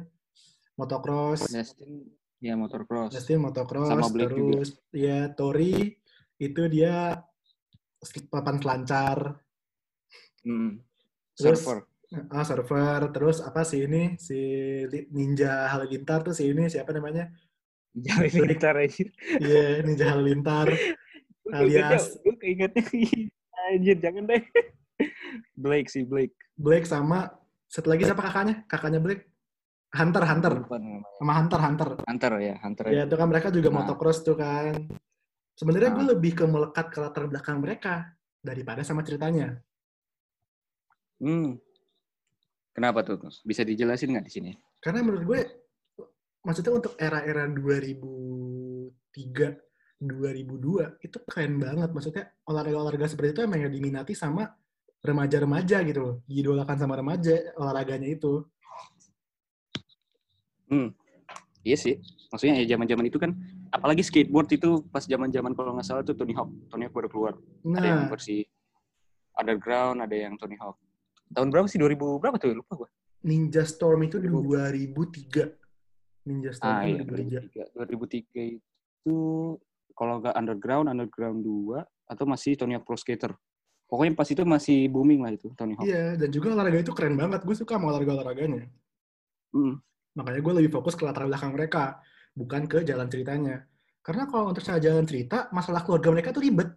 Motocross. 0.73 1.45
Dustin, 1.45 2.07
ya 2.39 2.55
motocross. 2.55 3.11
Dustin 3.11 3.37
motocross. 3.37 3.91
Sama 3.91 4.07
Blake 4.09 4.31
juga. 4.31 4.51
terus 4.57 4.69
ya 4.89 5.27
Tori 5.29 5.91
itu 6.39 6.61
dia 6.65 7.19
papan 8.27 8.57
selancar. 8.57 9.37
Hmm. 10.41 10.79
Terus- 11.35 11.61
Surfer. 11.61 11.83
Ah, 12.29 12.45
server, 12.45 13.09
terus 13.09 13.41
apa 13.41 13.65
sih 13.65 13.89
ini 13.89 14.21
si 14.21 14.37
Ninja 15.09 15.65
Halilintar 15.65 16.21
tuh 16.21 16.29
si 16.29 16.45
ini 16.45 16.69
siapa 16.69 16.93
namanya? 16.93 17.25
Jangan 17.91 18.29
gitar 18.45 18.77
anjir. 18.77 19.09
Iya, 19.41 19.81
Ninja 19.81 20.13
Halilintar. 20.13 20.69
Alias- 21.57 22.13
gue 22.21 22.37
keingetnya 22.37 22.85
anjir 23.67 23.97
jangan 23.97 24.29
deh. 24.29 24.45
Blake 25.55 25.89
sih 25.89 26.05
Blake. 26.05 26.35
Blake 26.55 26.85
sama 26.85 27.33
satu 27.67 27.89
lagi 27.89 28.05
siapa 28.05 28.21
kakaknya? 28.21 28.63
Kakaknya 28.69 29.01
Blake? 29.01 29.33
Hunter, 29.93 30.25
Hunter. 30.25 30.65
Sama 31.21 31.33
Hunter, 31.37 31.59
Hunter. 31.61 31.89
Hunter 32.01 32.33
ya, 32.41 32.57
Hunter. 32.65 32.85
Ya, 32.89 33.05
itu 33.05 33.13
kan 33.13 33.29
mereka 33.29 33.53
juga 33.53 33.69
Nah. 33.69 33.85
motocross 33.85 34.25
tuh 34.25 34.33
kan. 34.33 34.89
Sebenarnya 35.53 35.93
gue 35.93 36.01
Nah. 36.01 36.17
lebih 36.17 36.33
ke 36.33 36.49
melekat 36.49 36.89
ke 36.89 36.97
latar 36.97 37.29
belakang 37.29 37.61
mereka 37.61 38.09
daripada 38.41 38.81
sama 38.81 39.05
ceritanya. 39.05 39.53
Hmm. 41.21 41.61
Kenapa 42.73 43.05
tuh? 43.05 43.21
Bisa 43.45 43.61
dijelasin 43.61 44.17
nggak 44.17 44.25
di 44.25 44.33
sini? 44.33 44.51
Karena 44.81 45.05
menurut 45.05 45.23
gue, 45.29 45.45
maksudnya 46.41 46.73
untuk 46.73 46.97
era-era 46.97 47.45
2003, 47.45 49.53
2002, 50.01 50.97
itu 51.05 51.21
keren 51.29 51.61
banget. 51.61 51.93
Maksudnya 51.93 52.33
olahraga-olahraga 52.49 53.05
seperti 53.05 53.37
itu 53.37 53.45
emang 53.45 53.61
yang 53.61 53.69
diminati 53.71 54.17
sama 54.17 54.49
remaja-remaja 55.03 55.83
gitu 55.83 55.99
loh. 55.99 56.15
Diidolakan 56.25 56.77
sama 56.79 56.95
remaja 56.95 57.35
olahraganya 57.59 58.07
itu. 58.07 58.47
Hmm. 60.71 60.95
Iya 61.61 61.77
sih. 61.77 61.95
Maksudnya 62.31 62.63
ya 62.63 62.75
zaman-zaman 62.75 63.05
itu 63.05 63.19
kan 63.21 63.35
apalagi 63.69 64.01
skateboard 64.01 64.49
itu 64.55 64.81
pas 64.89 65.03
zaman-zaman 65.05 65.53
kalau 65.53 65.75
nggak 65.77 65.85
salah 65.85 66.01
tuh 66.01 66.15
Tony 66.15 66.33
Hawk. 66.33 66.49
Tony 66.71 66.87
Hawk 66.87 66.95
baru 66.95 67.09
keluar. 67.11 67.33
Ada 67.67 67.87
yang 67.87 68.01
Nah, 68.07 68.09
versi 68.09 68.47
underground, 69.37 70.01
ada 70.01 70.15
yang 70.15 70.33
Tony 70.39 70.55
Hawk. 70.57 70.79
Tahun 71.29 71.51
berapa 71.51 71.67
sih? 71.67 71.77
2000 71.77 72.17
berapa 72.17 72.39
tuh? 72.39 72.55
Lupa 72.55 72.73
gua. 72.79 72.89
Ninja 73.23 73.63
Storm 73.67 74.07
itu 74.07 74.17
2000. 74.19 74.95
2003. 74.95 75.55
Ninja 76.23 76.51
Storm 76.55 76.79
Ah 76.79 76.87
itu 76.87 77.03
iya, 77.03 77.67
2003. 77.75 77.75
2003. 77.75 78.31
2003 78.31 78.55
itu 78.55 79.17
kalau 79.93 80.13
nggak 80.23 80.35
underground, 80.35 80.87
underground 80.89 81.39
2 81.43 81.83
atau 81.83 82.25
masih 82.25 82.55
Tony 82.55 82.73
Hawk 82.75 82.87
Pro 82.87 82.95
Skater. 82.95 83.35
Pokoknya 83.93 84.17
pas 84.17 84.25
itu 84.25 84.41
masih 84.41 84.89
booming 84.89 85.21
lah 85.21 85.37
itu 85.37 85.53
Tony 85.53 85.77
Hawk. 85.77 85.85
Iya, 85.85 86.17
dan 86.17 86.33
juga 86.33 86.57
olahraga 86.57 86.81
itu 86.81 86.89
keren 86.97 87.13
banget. 87.13 87.45
Gue 87.45 87.53
suka 87.53 87.77
sama 87.77 87.93
olahraga-olahraganya. 87.93 88.65
Hmm. 89.53 89.77
Makanya 90.17 90.41
gue 90.41 90.53
lebih 90.57 90.73
fokus 90.73 90.97
ke 90.97 91.05
latar 91.05 91.29
belakang 91.29 91.53
mereka, 91.53 92.01
bukan 92.33 92.65
ke 92.65 92.81
jalan 92.81 93.05
ceritanya. 93.05 93.69
Karena 94.01 94.25
kalau 94.25 94.49
untuk 94.49 94.65
jalan 94.65 95.05
cerita, 95.05 95.45
masalah 95.53 95.85
keluarga 95.85 96.09
mereka 96.09 96.33
tuh 96.33 96.41
ribet. 96.41 96.73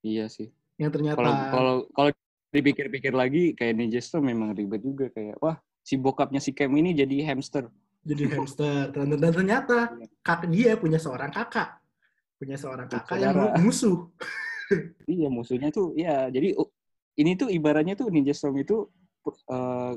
Iya 0.00 0.32
sih. 0.32 0.48
Yang 0.80 0.90
ternyata 0.96 1.20
Kalau 1.20 1.36
kalau 1.52 1.76
kalau 1.92 2.10
dipikir-pikir 2.48 3.12
lagi 3.12 3.52
kayak 3.52 3.76
Ninja 3.76 4.00
Storm 4.00 4.24
memang 4.32 4.56
ribet 4.56 4.80
juga 4.80 5.12
kayak 5.12 5.36
wah 5.36 5.60
si 5.84 6.00
bokapnya 6.00 6.40
si 6.40 6.56
Cam 6.56 6.72
ini 6.80 6.96
jadi 6.96 7.28
hamster. 7.28 7.68
jadi 8.08 8.24
hamster. 8.40 8.88
Dan, 8.88 9.20
dan 9.20 9.32
ternyata 9.36 9.92
kakak 10.24 10.48
dia 10.48 10.80
punya 10.80 10.96
seorang 10.96 11.28
kakak. 11.28 11.76
Punya 12.40 12.56
seorang 12.56 12.88
kakak 12.88 13.20
yang 13.20 13.36
Saudara. 13.36 13.60
mu- 13.60 13.68
musuh. 13.68 14.08
Iya 15.08 15.28
musuhnya 15.32 15.72
tuh 15.72 15.96
ya 15.96 16.28
jadi 16.28 16.52
ini 17.18 17.30
tuh 17.34 17.48
ibaratnya 17.50 17.98
tuh 17.98 18.12
Ninja 18.12 18.36
Storm 18.36 18.60
itu 18.60 18.86
uh, 19.50 19.96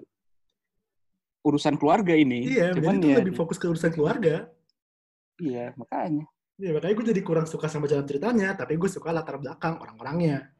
urusan 1.41 1.77
keluarga 1.77 2.13
ini. 2.13 2.45
Iya, 2.45 2.73
Cuman 2.77 3.01
ya 3.01 3.17
lebih 3.21 3.33
fokus 3.33 3.57
ke 3.57 3.65
urusan 3.69 3.93
keluarga. 3.93 4.49
iya 5.41 5.73
makanya. 5.73 6.25
Iya, 6.61 6.77
makanya 6.77 6.93
gue 6.93 7.05
jadi 7.09 7.21
kurang 7.25 7.49
suka 7.49 7.65
sama 7.65 7.89
jalan 7.89 8.05
ceritanya, 8.05 8.53
tapi 8.53 8.77
gue 8.77 8.85
suka 8.85 9.09
latar 9.09 9.41
belakang 9.41 9.81
orang-orangnya. 9.81 10.53